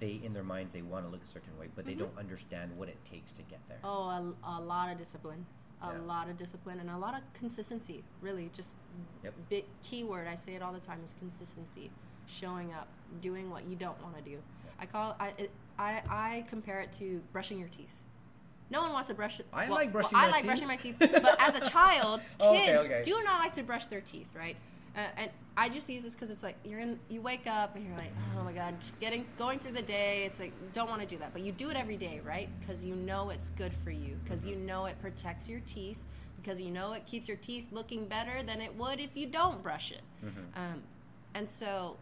they 0.00 0.20
in 0.24 0.32
their 0.32 0.44
minds 0.44 0.72
they 0.74 0.82
want 0.82 1.04
to 1.06 1.10
look 1.10 1.22
a 1.22 1.26
certain 1.26 1.56
way, 1.58 1.68
but 1.74 1.84
they 1.84 1.94
Mhm. 1.94 1.98
don't 2.00 2.18
understand 2.18 2.76
what 2.78 2.88
it 2.88 2.98
takes 3.04 3.32
to 3.32 3.42
get 3.42 3.60
there. 3.68 3.78
Oh, 3.84 4.08
a, 4.08 4.34
a 4.44 4.60
lot 4.60 4.90
of 4.90 4.98
discipline. 4.98 5.44
A 5.82 5.92
Yeah. 5.92 5.98
lot 6.02 6.28
of 6.28 6.36
discipline 6.36 6.78
and 6.80 6.88
a 6.90 6.96
lot 6.96 7.14
of 7.14 7.22
consistency. 7.34 8.04
Really, 8.20 8.50
just 8.54 8.74
Yep. 9.24 9.34
big 9.48 9.64
keyword. 9.82 10.26
I 10.28 10.36
say 10.36 10.54
it 10.54 10.62
all 10.62 10.72
the 10.72 10.80
time 10.80 11.02
is 11.04 11.12
consistency. 11.18 11.90
Showing 12.26 12.72
up, 12.72 12.86
doing 13.20 13.50
what 13.50 13.64
you 13.64 13.74
don't 13.76 14.00
want 14.02 14.14
to 14.16 14.22
do. 14.22 14.40
I 14.78 14.86
call 14.86 15.16
I 15.18 15.28
it, 15.38 15.50
I 15.78 16.02
I 16.08 16.46
compare 16.48 16.80
it 16.80 16.92
to 16.94 17.20
brushing 17.32 17.58
your 17.58 17.68
teeth. 17.68 17.94
No 18.72 18.80
one 18.82 18.92
wants 18.92 19.08
to 19.08 19.14
brush. 19.14 19.38
It. 19.38 19.46
I 19.52 19.66
well- 19.66 19.74
like 19.74 19.92
brushing 19.92 20.12
well, 20.14 20.22
I 20.22 20.26
my 20.26 20.32
like 20.32 20.40
teeth. 20.42 20.46
brushing 20.50 20.66
my 20.68 20.76
teeth, 20.76 20.96
but 20.98 21.36
as 21.40 21.54
a 21.56 21.60
child, 21.68 22.20
kids 22.40 22.40
Oh, 22.40 22.54
okay, 22.54 22.76
okay. 22.78 23.02
do 23.04 23.22
not 23.22 23.38
like 23.38 23.52
to 23.54 23.62
brush 23.62 23.86
their 23.86 24.00
teeth, 24.00 24.28
right? 24.34 24.56
Uh, 24.96 25.00
and 25.16 25.30
I 25.56 25.68
just 25.70 25.88
use 25.88 26.02
this 26.04 26.14
because 26.14 26.28
it's 26.30 26.42
like 26.42 26.56
you're 26.64 26.80
in, 26.80 26.98
you 27.08 27.20
wake 27.22 27.46
up 27.46 27.76
and 27.76 27.86
you're 27.86 27.96
like, 27.96 28.12
oh 28.38 28.42
my 28.44 28.52
god, 28.52 28.78
just 28.80 28.98
getting 29.00 29.24
going 29.38 29.58
through 29.58 29.72
the 29.72 29.82
day. 29.82 30.24
It's 30.24 30.38
like 30.40 30.52
don't 30.72 30.88
want 30.88 31.00
to 31.02 31.06
do 31.06 31.16
that, 31.18 31.32
but 31.32 31.42
you 31.42 31.52
do 31.52 31.70
it 31.70 31.76
every 31.76 31.96
day, 31.96 32.20
right? 32.26 32.48
Because 32.60 32.82
you 32.84 32.94
know 32.94 33.30
it's 33.30 33.50
good 33.50 33.72
for 33.84 33.90
you, 33.90 34.18
because 34.24 34.42
you 34.44 34.56
know 34.56 34.86
it 34.86 35.00
protects 35.00 35.48
your 35.48 35.60
teeth, 35.60 35.98
because 36.42 36.58
you 36.60 36.70
know 36.70 36.92
it 36.92 37.06
keeps 37.06 37.26
your 37.28 37.36
teeth 37.38 37.66
looking 37.72 38.06
better 38.06 38.42
than 38.42 38.60
it 38.60 38.74
would 38.76 39.00
if 39.00 39.16
you 39.16 39.26
don't 39.26 39.62
brush 39.62 39.92
it. 39.92 40.02
Mhm. 40.24 40.58
Um, 40.58 40.82
and 41.34 41.48
so 41.48 41.96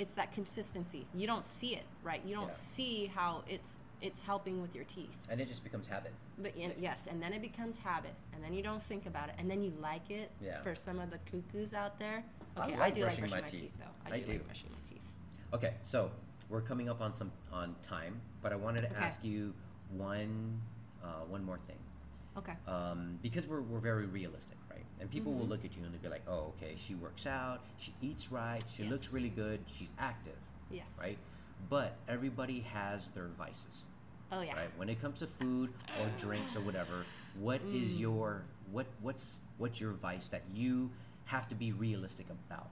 it's 0.00 0.12
that 0.14 0.32
consistency. 0.32 1.06
You 1.14 1.26
don't 1.26 1.46
see 1.46 1.74
it, 1.74 1.84
right? 2.02 2.20
You 2.24 2.34
don't 2.34 2.48
Yeah. 2.48 2.50
see 2.54 3.06
how 3.14 3.42
it's 3.48 3.78
it's 4.02 4.20
helping 4.20 4.60
with 4.60 4.74
your 4.74 4.84
teeth. 4.84 5.16
And 5.30 5.40
it 5.40 5.48
just 5.48 5.64
becomes 5.64 5.86
habit. 5.86 6.12
But 6.38 6.54
and, 6.56 6.72
yes, 6.78 7.06
and 7.10 7.22
then 7.22 7.32
it 7.32 7.40
becomes 7.42 7.78
habit, 7.78 8.14
and 8.34 8.42
then 8.42 8.52
you 8.52 8.62
don't 8.62 8.82
think 8.82 9.06
about 9.06 9.28
it, 9.28 9.34
and 9.38 9.50
then 9.50 9.62
you 9.62 9.72
like 9.80 10.10
it. 10.10 10.30
Yeah. 10.40 10.60
For 10.62 10.74
some 10.74 10.98
of 10.98 11.10
the 11.10 11.18
cuckoos 11.30 11.74
out 11.74 11.98
there, 11.98 12.22
I 12.56 12.64
okay, 12.64 12.74
I, 12.74 12.78
like 12.78 12.94
do 12.94 13.00
brushing 13.02 13.22
like 13.24 13.30
brushing 13.30 13.44
my, 13.44 13.50
teeth. 13.50 13.60
teeth. 13.60 13.72
though. 13.78 14.10
I, 14.10 14.14
I 14.14 14.18
do, 14.20 14.26
do. 14.26 14.32
like 14.32 14.44
brushing 14.46 14.70
my 14.70 14.88
teeth. 14.88 15.02
Okay, 15.54 15.74
so 15.82 16.10
we're 16.48 16.60
coming 16.60 16.88
up 16.88 17.00
on 17.00 17.14
some 17.14 17.32
on 17.52 17.74
time, 17.82 18.20
but 18.42 18.52
I 18.52 18.56
wanted 18.56 18.82
to 18.82 18.86
Okay. 18.90 19.04
ask 19.04 19.22
you 19.24 19.52
one 19.96 20.60
uh, 21.02 21.08
one 21.28 21.44
more 21.44 21.58
thing. 21.66 21.76
Okay. 22.38 22.52
um, 22.68 23.18
because 23.22 23.46
we're, 23.46 23.62
we're 23.62 23.78
very 23.78 24.04
realistic, 24.04 24.58
right? 24.70 24.84
And 25.00 25.10
people 25.10 25.32
will 25.32 25.46
Mhm. 25.46 25.50
look 25.50 25.64
at 25.64 25.74
you 25.74 25.82
and 25.84 25.94
they'll 25.94 26.02
be 26.02 26.08
like, 26.08 26.20
oh, 26.28 26.52
okay, 26.58 26.74
she 26.76 26.94
works 26.94 27.26
out, 27.26 27.60
she 27.78 27.94
eats 28.02 28.30
right, 28.30 28.62
she 28.70 28.84
looks 28.84 29.10
really 29.10 29.30
good, 29.30 29.60
she's 29.66 29.88
active, 29.98 30.36
Yes. 30.70 30.84
right? 31.00 31.16
But 31.68 31.96
everybody 32.08 32.60
has 32.72 33.08
their 33.08 33.28
vices, 33.38 33.86
Oh 34.30 34.40
yeah. 34.40 34.54
right? 34.54 34.70
When 34.76 34.88
it 34.88 35.00
comes 35.00 35.18
to 35.20 35.26
food 35.26 35.70
or 36.00 36.06
drinks 36.18 36.54
or 36.56 36.60
whatever, 36.60 37.04
what 37.40 37.60
is 37.72 37.92
Mm. 37.92 38.00
your 38.00 38.42
what 38.72 38.86
what's 39.00 39.40
what's 39.58 39.80
your 39.80 39.92
vice 39.92 40.28
that 40.28 40.42
you 40.54 40.90
have 41.26 41.48
to 41.48 41.54
be 41.54 41.72
realistic 41.72 42.26
about? 42.30 42.70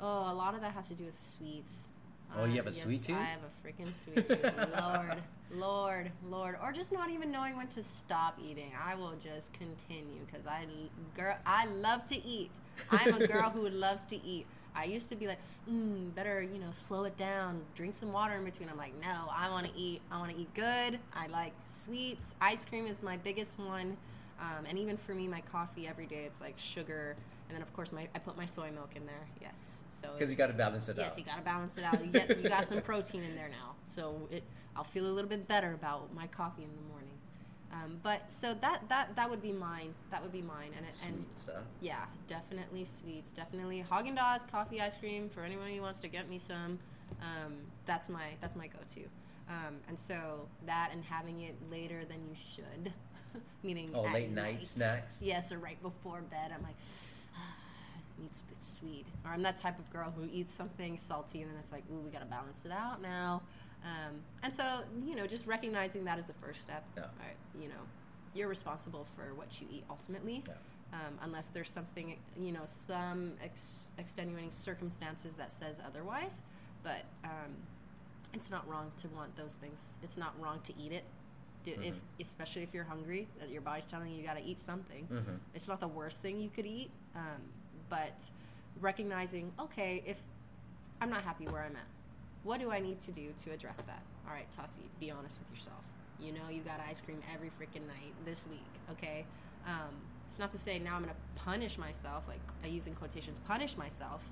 Oh, 0.00 0.30
a 0.30 0.34
lot 0.34 0.54
of 0.54 0.60
that 0.62 0.72
has 0.72 0.88
to 0.88 0.94
do 0.94 1.04
with 1.04 1.18
sweets. 1.18 1.88
Oh, 2.36 2.44
you 2.44 2.56
have 2.58 2.68
a 2.68 2.70
yes, 2.70 2.82
sweet 2.82 3.02
tooth? 3.02 3.16
I 3.16 3.24
have 3.24 3.40
a 3.42 3.66
freaking 3.66 3.92
sweet 4.04 4.28
tooth. 4.28 4.52
Lord, 4.78 5.16
Lord, 5.50 6.12
Lord, 6.28 6.56
or 6.62 6.70
just 6.72 6.92
not 6.92 7.10
even 7.10 7.32
knowing 7.32 7.56
when 7.56 7.66
to 7.68 7.82
stop 7.82 8.38
eating. 8.40 8.70
I 8.82 8.94
will 8.94 9.14
just 9.22 9.52
continue 9.52 10.20
because 10.26 10.46
I 10.46 10.64
girl, 11.16 11.34
I 11.44 11.66
love 11.66 12.06
to 12.06 12.24
eat. 12.24 12.52
I'm 12.88 13.20
a 13.20 13.26
girl 13.26 13.50
who 13.50 13.68
loves 13.86 14.04
to 14.06 14.24
eat. 14.24 14.46
I 14.74 14.84
used 14.84 15.08
to 15.10 15.16
be 15.16 15.26
like, 15.26 15.38
mm, 15.70 16.14
better, 16.14 16.42
you 16.42 16.58
know, 16.58 16.70
slow 16.72 17.04
it 17.04 17.16
down, 17.18 17.60
drink 17.74 17.96
some 17.96 18.12
water 18.12 18.34
in 18.34 18.44
between. 18.44 18.68
I'm 18.68 18.76
like, 18.76 18.98
no, 19.00 19.26
I 19.30 19.50
want 19.50 19.66
to 19.66 19.78
eat. 19.78 20.00
I 20.10 20.18
want 20.18 20.32
to 20.34 20.40
eat 20.40 20.52
good. 20.54 20.98
I 21.14 21.26
like 21.28 21.52
sweets. 21.66 22.34
Ice 22.40 22.64
cream 22.64 22.86
is 22.86 23.02
my 23.02 23.16
biggest 23.16 23.58
one. 23.58 23.96
Um, 24.40 24.64
and 24.66 24.78
even 24.78 24.96
for 24.96 25.14
me, 25.14 25.28
my 25.28 25.42
coffee 25.52 25.86
every 25.86 26.06
day, 26.06 26.24
it's 26.24 26.40
like 26.40 26.54
sugar. 26.58 27.16
And 27.48 27.56
then, 27.56 27.62
of 27.62 27.72
course, 27.74 27.92
my 27.92 28.08
I 28.14 28.18
put 28.20 28.36
my 28.36 28.46
soy 28.46 28.70
milk 28.70 28.90
in 28.96 29.04
there. 29.06 29.26
Yes. 29.40 29.52
So 30.00 30.08
Because 30.16 30.30
you 30.30 30.36
got 30.36 30.46
to 30.46 30.54
balance 30.54 30.88
it 30.88 30.96
Yes, 30.96 31.06
out. 31.06 31.10
Yes, 31.10 31.18
you 31.18 31.24
got 31.24 31.36
to 31.36 31.42
balance 31.42 31.76
it 31.76 31.84
out. 31.84 32.04
You 32.04 32.10
get 32.12 32.40
you 32.42 32.48
got 32.48 32.66
some 32.68 32.80
protein 32.80 33.22
in 33.22 33.34
there 33.34 33.48
now, 33.50 33.74
so 33.86 34.28
it 34.30 34.42
I'll 34.76 34.84
feel 34.84 35.06
a 35.06 35.12
little 35.12 35.28
bit 35.28 35.46
better 35.46 35.74
about 35.74 36.14
my 36.14 36.26
coffee 36.28 36.62
in 36.62 36.70
the 36.74 36.88
morning. 36.92 37.10
Um, 37.72 37.98
but 38.02 38.22
so 38.32 38.54
that 38.60 38.82
that 38.88 39.14
that 39.16 39.30
would 39.30 39.42
be 39.42 39.52
mine. 39.52 39.94
That 40.10 40.22
would 40.22 40.32
be 40.32 40.42
mine, 40.42 40.70
and 40.76 40.84
it, 40.86 40.94
and 41.06 41.24
yeah, 41.80 42.04
definitely 42.28 42.84
sweets. 42.84 43.30
Definitely 43.30 43.84
Haagen 43.88 44.18
Dazs 44.18 44.50
coffee 44.50 44.80
ice 44.80 44.96
cream 44.96 45.28
for 45.28 45.44
anyone 45.44 45.70
who 45.70 45.80
wants 45.80 46.00
to 46.00 46.08
get 46.08 46.28
me 46.28 46.38
some. 46.38 46.78
Um, 47.22 47.54
that's 47.86 48.08
my 48.08 48.30
that's 48.40 48.56
my 48.56 48.66
go-to. 48.66 49.02
Um, 49.48 49.76
and 49.88 49.98
so 49.98 50.48
that 50.66 50.90
and 50.92 51.04
having 51.04 51.42
it 51.42 51.54
later 51.70 52.04
than 52.04 52.18
you 52.28 52.36
should, 52.54 52.92
meaning 53.62 53.90
Oh, 53.94 54.02
late 54.02 54.30
night 54.30 54.66
snacks? 54.66 55.18
Yes, 55.20 55.52
or 55.52 55.58
right 55.58 55.80
before 55.82 56.20
bed. 56.22 56.52
I'm 56.54 56.62
like, 56.62 56.76
need 58.20 58.34
something 58.34 58.56
sweet. 58.60 59.06
Or 59.24 59.32
I'm 59.32 59.42
that 59.42 59.56
type 59.56 59.78
of 59.78 59.90
girl 59.92 60.12
who 60.16 60.28
eats 60.32 60.54
something 60.54 60.98
salty 60.98 61.42
and 61.42 61.50
then 61.50 61.58
it's 61.58 61.72
like, 61.72 61.82
ooh, 61.92 62.00
we 62.00 62.10
got 62.10 62.20
to 62.20 62.26
balance 62.26 62.64
it 62.64 62.72
out 62.72 63.02
now. 63.02 63.42
Um, 63.84 64.20
and 64.42 64.54
so, 64.54 64.80
you 65.04 65.14
know, 65.14 65.26
just 65.26 65.46
recognizing 65.46 66.04
that 66.04 66.18
is 66.18 66.26
the 66.26 66.34
first 66.34 66.60
step. 66.62 66.84
Yeah. 66.96 67.04
Right, 67.18 67.36
you 67.60 67.68
know, 67.68 67.82
you're 68.34 68.48
responsible 68.48 69.06
for 69.16 69.34
what 69.34 69.60
you 69.60 69.66
eat 69.70 69.84
ultimately. 69.88 70.44
Yeah. 70.46 70.54
Um, 70.92 71.18
unless 71.22 71.48
there's 71.48 71.70
something, 71.70 72.16
you 72.36 72.50
know, 72.52 72.62
some 72.64 73.32
ex- 73.42 73.90
extenuating 73.96 74.50
circumstances 74.50 75.34
that 75.34 75.52
says 75.52 75.80
otherwise. 75.86 76.42
But 76.82 77.04
um, 77.24 77.52
it's 78.34 78.50
not 78.50 78.68
wrong 78.68 78.90
to 78.98 79.08
want 79.08 79.36
those 79.36 79.54
things. 79.54 79.98
It's 80.02 80.16
not 80.16 80.34
wrong 80.40 80.60
to 80.64 80.72
eat 80.78 80.92
it. 80.92 81.04
Do, 81.64 81.72
If 81.82 81.94
Mhm. 81.94 82.00
especially 82.20 82.62
if 82.62 82.72
you're 82.74 82.84
hungry, 82.84 83.28
that 83.38 83.50
your 83.50 83.60
body's 83.62 83.86
telling 83.86 84.10
you 84.10 84.16
you 84.16 84.24
got 84.26 84.36
to 84.38 84.42
eat 84.42 84.58
something. 84.58 85.06
Mm-hmm. 85.12 85.34
It's 85.54 85.68
not 85.68 85.78
the 85.78 85.88
worst 85.88 86.20
thing 86.22 86.40
you 86.40 86.48
could 86.50 86.66
eat, 86.66 86.90
um, 87.14 87.40
but 87.88 88.18
recognizing, 88.80 89.52
okay, 89.60 90.02
if 90.06 90.20
I'm 91.00 91.10
not 91.10 91.22
happy 91.22 91.46
where 91.46 91.62
I'm 91.62 91.76
at, 91.76 91.86
what 92.42 92.60
do 92.60 92.70
I 92.70 92.80
need 92.80 93.00
to 93.00 93.12
do 93.12 93.32
to 93.44 93.52
address 93.52 93.80
that? 93.82 94.02
All 94.26 94.32
right, 94.32 94.46
Tassi, 94.56 94.80
be 94.98 95.10
honest 95.10 95.38
with 95.38 95.50
yourself. 95.56 95.82
You 96.18 96.32
know, 96.32 96.48
you 96.50 96.62
got 96.62 96.80
ice 96.80 97.00
cream 97.00 97.20
every 97.34 97.48
freaking 97.48 97.86
night 97.86 98.12
this 98.24 98.46
week, 98.50 98.64
okay? 98.90 99.24
Um, 99.66 99.94
it's 100.26 100.38
not 100.38 100.50
to 100.52 100.58
say 100.58 100.78
now 100.78 100.96
I'm 100.96 101.04
to 101.04 101.10
punish 101.34 101.76
myself, 101.78 102.24
like 102.28 102.40
I 102.62 102.68
use 102.68 102.86
in 102.86 102.94
quotations, 102.94 103.38
punish 103.40 103.76
myself, 103.76 104.28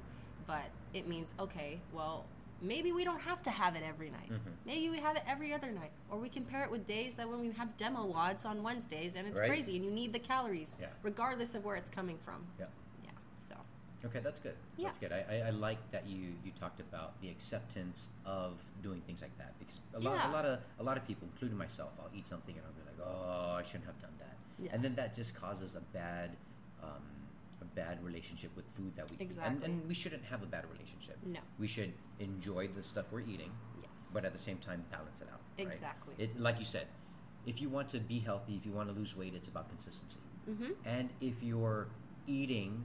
but 0.47 0.65
it 0.95 1.09
means, 1.09 1.35
okay, 1.41 1.81
well, 1.93 2.25
maybe 2.61 2.93
we 2.93 3.05
don't 3.05 3.21
have 3.21 3.43
to 3.45 3.51
have 3.51 3.77
it 3.77 3.83
every 3.87 4.11
night. 4.11 4.31
Mhm. 4.31 4.53
Maybe 4.67 4.91
we 4.91 4.99
have 4.99 5.17
it 5.17 5.23
every 5.27 5.53
other 5.55 5.71
night. 5.71 5.93
Or 6.11 6.19
we 6.19 6.29
can 6.29 6.45
pair 6.45 6.63
it 6.65 6.71
with 6.71 6.87
days 6.87 7.15
that 7.17 7.29
when 7.29 7.41
we 7.41 7.53
have 7.53 7.77
demo 7.77 8.05
wads 8.05 8.45
on 8.45 8.63
Wednesdays 8.63 9.15
and 9.17 9.27
it's 9.29 9.39
Right. 9.39 9.49
crazy 9.49 9.77
and 9.77 9.85
you 9.85 9.91
need 9.91 10.13
the 10.13 10.19
calories, 10.19 10.75
Yeah. 10.81 10.89
regardless 11.03 11.55
of 11.55 11.65
where 11.65 11.77
it's 11.77 11.89
coming 11.91 12.19
from. 12.19 12.47
Yeah. 12.59 12.67
Yeah. 13.05 13.11
So, 13.37 13.57
Okay, 14.05 14.21
that's 14.21 14.39
good. 14.41 14.55
Yeah. 14.77 14.87
That's 14.87 14.99
good. 14.99 15.13
I, 15.13 15.25
I, 15.29 15.37
I 15.49 15.51
like 15.51 15.79
that 15.91 16.07
you, 16.07 16.33
you 16.45 16.53
talked 16.61 16.81
about 16.81 17.21
the 17.21 17.29
acceptance 17.31 18.09
of 18.25 18.53
doing 18.83 19.01
things 19.07 19.23
like 19.23 19.37
that 19.39 19.55
because 19.59 19.81
a 19.95 19.99
lot 19.99 20.15
Yeah. 20.17 20.31
a 20.31 20.33
lot 20.33 20.45
of 20.45 20.61
a 20.79 20.83
lot 20.83 20.97
of 20.97 21.05
people, 21.07 21.27
including 21.33 21.59
myself, 21.59 21.91
I'll 22.01 22.11
eat 22.17 22.27
something 22.27 22.55
and 22.57 22.65
I'll 22.65 22.73
be 22.73 22.83
like, 22.87 22.99
oh, 23.09 23.57
I 23.59 23.63
shouldn't 23.63 23.87
have 23.87 24.01
done 24.01 24.13
that. 24.21 24.37
Yeah. 24.61 24.71
and 24.73 24.83
then 24.85 24.95
that 24.97 25.15
just 25.15 25.35
causes 25.37 25.77
a 25.77 25.81
bad, 25.97 26.31
um, 26.83 27.03
a 27.61 27.65
bad 27.65 28.03
relationship 28.05 28.51
with 28.57 28.65
food 28.73 28.93
that 28.97 29.09
we 29.11 29.15
eat. 29.17 29.21
Exactly. 29.21 29.55
And, 29.55 29.63
and 29.65 29.89
we 29.89 29.95
shouldn't 29.95 30.25
have 30.25 30.43
a 30.43 30.47
bad 30.47 30.65
relationship. 30.73 31.17
No. 31.25 31.39
We 31.61 31.69
should 31.69 31.93
enjoy 32.19 32.67
the 32.69 32.83
stuff 32.83 33.07
we're 33.13 33.21
eating, 33.21 33.53
Yes. 33.83 34.11
but 34.13 34.25
at 34.25 34.33
the 34.33 34.39
same 34.39 34.59
time 34.59 34.85
balance 34.91 35.21
it 35.21 35.29
out. 35.33 35.41
right? 35.59 35.67
Exactly. 35.69 36.15
It 36.19 36.39
like 36.41 36.59
you 36.59 36.65
said, 36.65 36.87
if 37.47 37.61
you 37.61 37.69
want 37.69 37.89
to 37.91 38.01
be 38.01 38.19
healthy, 38.21 38.55
if 38.57 38.67
you 38.67 38.73
want 38.73 38.89
to 38.89 38.95
lose 38.95 39.17
weight, 39.17 39.35
it's 39.35 39.49
about 39.49 39.69
consistency. 39.69 40.21
mm-hmm. 40.51 40.73
And 40.85 41.11
if 41.21 41.41
you're 41.43 41.87
eating 42.27 42.85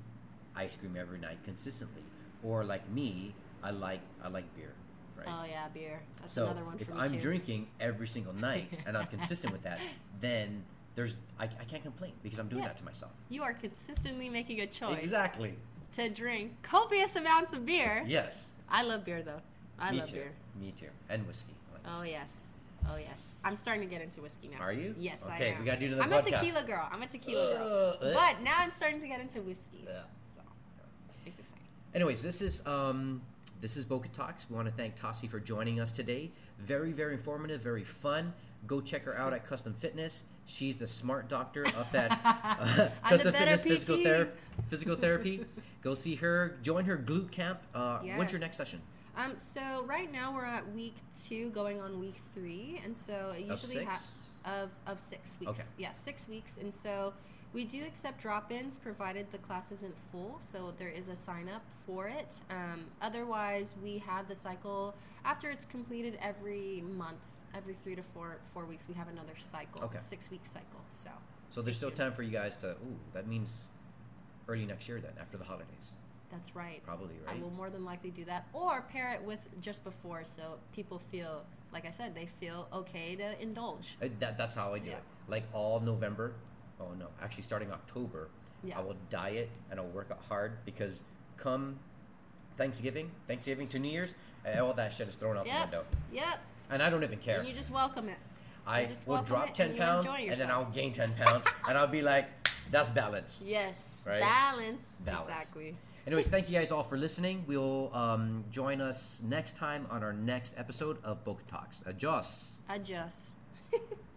ice 0.55 0.75
cream 0.77 0.95
every 0.99 1.19
night 1.19 1.39
consistently, 1.43 2.03
or 2.43 2.63
like 2.63 2.87
me, 2.89 3.33
I 3.63 3.71
like 3.71 4.01
I 4.23 4.27
like 4.29 4.45
beer, 4.55 4.73
right? 5.17 5.27
Oh 5.27 5.45
yeah, 5.49 5.67
beer. 5.73 6.01
That's 6.19 6.31
so 6.33 6.45
another 6.45 6.63
one 6.65 6.77
if 6.79 6.87
I'm 6.95 7.11
too. 7.11 7.19
drinking 7.19 7.67
every 7.79 8.07
single 8.07 8.33
night 8.33 8.67
and 8.85 8.97
I'm 8.97 9.07
consistent 9.07 9.53
with 9.53 9.63
that, 9.63 9.79
then 10.21 10.63
there's 10.95 11.15
I, 11.39 11.45
I 11.45 11.63
can't 11.67 11.83
complain 11.83 12.13
because 12.21 12.39
I'm 12.39 12.47
doing 12.49 12.61
Yeah. 12.63 12.69
that 12.69 12.77
to 12.77 12.85
myself. 12.85 13.11
you 13.29 13.41
are 13.43 13.53
consistently 13.53 14.29
making 14.29 14.61
a 14.61 14.67
choice 14.67 14.99
Exactly. 15.03 15.55
to 15.93 16.09
drink 16.09 16.51
copious 16.61 17.15
amounts 17.15 17.53
of 17.53 17.65
beer. 17.65 18.03
Yes. 18.07 18.49
I 18.69 18.83
love 18.83 19.03
beer 19.05 19.21
though. 19.23 19.41
I 19.79 19.91
Me 19.91 19.99
love 19.99 20.09
too. 20.09 20.15
beer. 20.15 20.31
Me 20.59 20.71
too. 20.77 20.89
And 21.09 21.25
whiskey. 21.27 21.53
Oh 21.95 22.03
yes. 22.03 22.41
Oh 22.89 22.97
yes. 22.97 23.35
I'm 23.43 23.55
starting 23.55 23.81
to 23.87 23.89
get 23.89 24.01
into 24.03 24.21
whiskey 24.21 24.49
now. 24.49 24.59
Are 24.63 24.71
you? 24.73 24.93
Yes, 24.99 25.25
I 25.27 25.35
Okay, 25.35 25.51
am. 25.53 25.59
we 25.59 25.65
gotta 25.65 25.79
do 25.79 25.87
another 25.87 26.03
I'm 26.03 26.09
podcast. 26.11 26.27
a 26.27 26.31
tequila 26.31 26.63
girl. 26.63 26.87
I'm 26.91 27.01
a 27.01 27.07
tequila 27.07 27.53
girl. 27.53 27.97
Uh, 28.01 28.05
uh. 28.05 28.13
But 28.13 28.43
now 28.43 28.55
I'm 28.59 28.71
starting 28.71 29.01
to 29.01 29.07
get 29.07 29.19
into 29.21 29.41
whiskey. 29.41 29.83
Yeah. 29.85 30.01
It's 31.25 31.39
exciting. 31.39 31.63
Anyways, 31.95 32.21
this 32.21 32.41
is 32.41 32.61
um, 32.65 33.21
this 33.61 33.77
is 33.77 33.85
Boca 33.85 34.09
Talks. 34.09 34.47
We 34.49 34.55
want 34.55 34.67
to 34.67 34.73
thank 34.73 34.95
Tassi 34.99 35.29
for 35.29 35.39
joining 35.39 35.79
us 35.79 35.91
today. 35.91 36.31
Very, 36.59 36.91
very 36.91 37.13
informative, 37.13 37.61
very 37.61 37.83
fun. 37.83 38.33
Go 38.67 38.81
check 38.81 39.03
her 39.05 39.17
out 39.17 39.33
at 39.33 39.45
Custom 39.47 39.73
Fitness. 39.73 40.23
She's 40.45 40.75
the 40.75 40.87
smart 40.87 41.29
doctor 41.29 41.65
up 41.67 41.93
at 41.93 42.11
uh, 42.25 42.89
Custom 43.07 43.33
Fitness 43.33 43.63
Physical, 43.63 43.97
PT. 43.97 44.03
Ther- 44.03 44.29
Physical 44.69 44.95
Therapy. 44.95 45.45
Go 45.81 45.93
see 45.93 46.15
her. 46.15 46.57
Join 46.61 46.85
her 46.85 46.97
glute 46.97 47.31
camp. 47.31 47.59
Uh, 47.73 47.99
When's 47.99 48.31
your 48.31 48.41
next 48.41 48.57
session? 48.57 48.81
Um, 49.15 49.37
so 49.37 49.83
right 49.85 50.11
now 50.11 50.33
we're 50.33 50.45
at 50.45 50.69
week 50.73 50.95
two, 51.27 51.49
going 51.51 51.79
on 51.79 51.99
week 51.99 52.15
three, 52.33 52.81
and 52.83 52.97
so 52.97 53.33
it 53.37 53.49
Of 53.49 53.61
usually 53.61 53.85
ha- 53.85 53.99
of 54.45 54.71
of 54.87 54.99
six 54.99 55.39
weeks. 55.39 55.51
Okay. 55.51 55.63
Yeah, 55.77 55.91
six 55.91 56.27
weeks, 56.27 56.57
and 56.57 56.73
so 56.73 57.13
we 57.53 57.63
do 57.65 57.83
accept 57.85 58.21
drop-ins 58.21 58.77
provided 58.77 59.31
the 59.31 59.37
class 59.37 59.71
isn't 59.71 59.95
full. 60.11 60.37
So 60.41 60.73
there 60.77 60.89
is 60.89 61.07
a 61.07 61.15
sign 61.15 61.47
up 61.49 61.61
for 61.85 62.07
it. 62.07 62.39
Um, 62.49 62.85
otherwise, 63.01 63.75
we 63.83 63.99
have 63.99 64.27
the 64.27 64.35
cycle 64.35 64.95
after 65.23 65.49
it's 65.49 65.65
completed 65.65 66.17
every 66.21 66.83
month. 66.97 67.17
Every 67.55 67.75
three 67.83 67.95
to 67.95 68.01
four 68.01 68.37
four 68.51 68.65
weeks, 68.65 68.87
we 68.87 68.95
have 68.95 69.07
another 69.07 69.33
cycle, 69.37 69.83
Okay. 69.83 69.99
six 69.99 70.31
week 70.31 70.41
cycle. 70.45 70.81
So 70.89 71.11
So 71.51 71.61
there's 71.61 71.77
still 71.77 71.89
tuned. 71.89 71.97
time 71.97 72.13
for 72.13 72.23
you 72.23 72.31
guys 72.31 72.57
to. 72.57 72.71
Ooh, 72.71 72.97
that 73.13 73.27
means 73.27 73.67
early 74.47 74.65
next 74.65 74.87
year 74.89 74.99
then, 74.99 75.11
after 75.21 75.37
the 75.37 75.43
holidays, 75.43 75.93
That's 76.31 76.55
right. 76.55 76.83
probably, 76.83 77.13
right. 77.25 77.37
I 77.37 77.39
will 77.39 77.51
more 77.51 77.69
than 77.69 77.85
likely 77.85 78.09
do 78.09 78.25
that, 78.25 78.47
or 78.53 78.81
pair 78.81 79.13
it 79.13 79.21
with 79.23 79.37
just 79.61 79.83
before, 79.83 80.23
so 80.25 80.57
people 80.73 80.97
feel, 81.11 81.45
like 81.71 81.85
I 81.85 81.91
said, 81.91 82.15
they 82.15 82.25
feel 82.25 82.67
okay 82.73 83.15
to 83.17 83.39
indulge. 83.39 83.95
That, 84.19 84.35
that's 84.37 84.55
how 84.55 84.73
I 84.73 84.79
do 84.79 84.89
Yeah. 84.89 84.97
it. 84.97 85.03
Like 85.27 85.43
all 85.53 85.79
November. 85.79 86.33
Oh 86.79 86.89
no, 86.99 87.07
actually 87.21 87.43
starting 87.43 87.71
October, 87.71 88.29
Yeah. 88.63 88.79
I 88.79 88.81
will 88.81 88.95
diet 89.09 89.49
and 89.71 89.79
I'll 89.79 89.87
work 89.87 90.09
out 90.11 90.21
hard 90.27 90.63
because 90.65 91.01
come 91.37 91.79
Thanksgiving, 92.57 93.11
Thanksgiving 93.27 93.67
to 93.69 93.79
New 93.79 93.89
Year's, 93.89 94.15
uh, 94.45 94.63
all 94.63 94.73
that 94.73 94.93
shit 94.93 95.07
is 95.07 95.15
thrown 95.15 95.37
out 95.37 95.45
the 95.45 95.51
window, 95.51 95.85
Yep. 96.11 96.39
and 96.69 96.83
I 96.83 96.89
don't 96.89 97.03
even 97.03 97.19
care. 97.19 97.39
And 97.39 97.47
you 97.47 97.53
just 97.53 97.71
welcome 97.71 98.09
it. 98.09 98.17
I 98.65 98.85
just 98.85 99.07
will 99.07 99.21
drop 99.23 99.53
ten 99.53 99.71
and 99.71 99.77
pounds 99.79 100.05
and 100.07 100.39
then 100.39 100.49
I'll 100.51 100.65
gain 100.71 100.91
ten 100.93 101.13
pounds, 101.15 101.45
and 101.67 101.77
I'll 101.77 101.87
be 101.87 102.01
like, 102.01 102.29
that's 102.71 102.89
balance. 102.89 103.41
Yes. 103.45 104.03
Right? 104.07 104.21
Balance. 104.21 104.87
Balance. 105.05 105.27
Exactly. 105.29 105.75
Anyways, 106.05 106.27
thank 106.27 106.49
you 106.49 106.57
guys 106.57 106.71
all 106.71 106.83
for 106.83 106.97
listening. 106.97 107.43
We'll 107.47 107.89
um, 107.95 108.43
join 108.51 108.81
us 108.81 109.21
next 109.25 109.55
time 109.55 109.87
on 109.89 110.03
our 110.03 110.11
next 110.13 110.53
episode 110.57 110.97
of 111.03 111.23
Book 111.23 111.39
Talks. 111.47 111.81
Adios. 111.87 112.57
Adjust. 112.69 113.31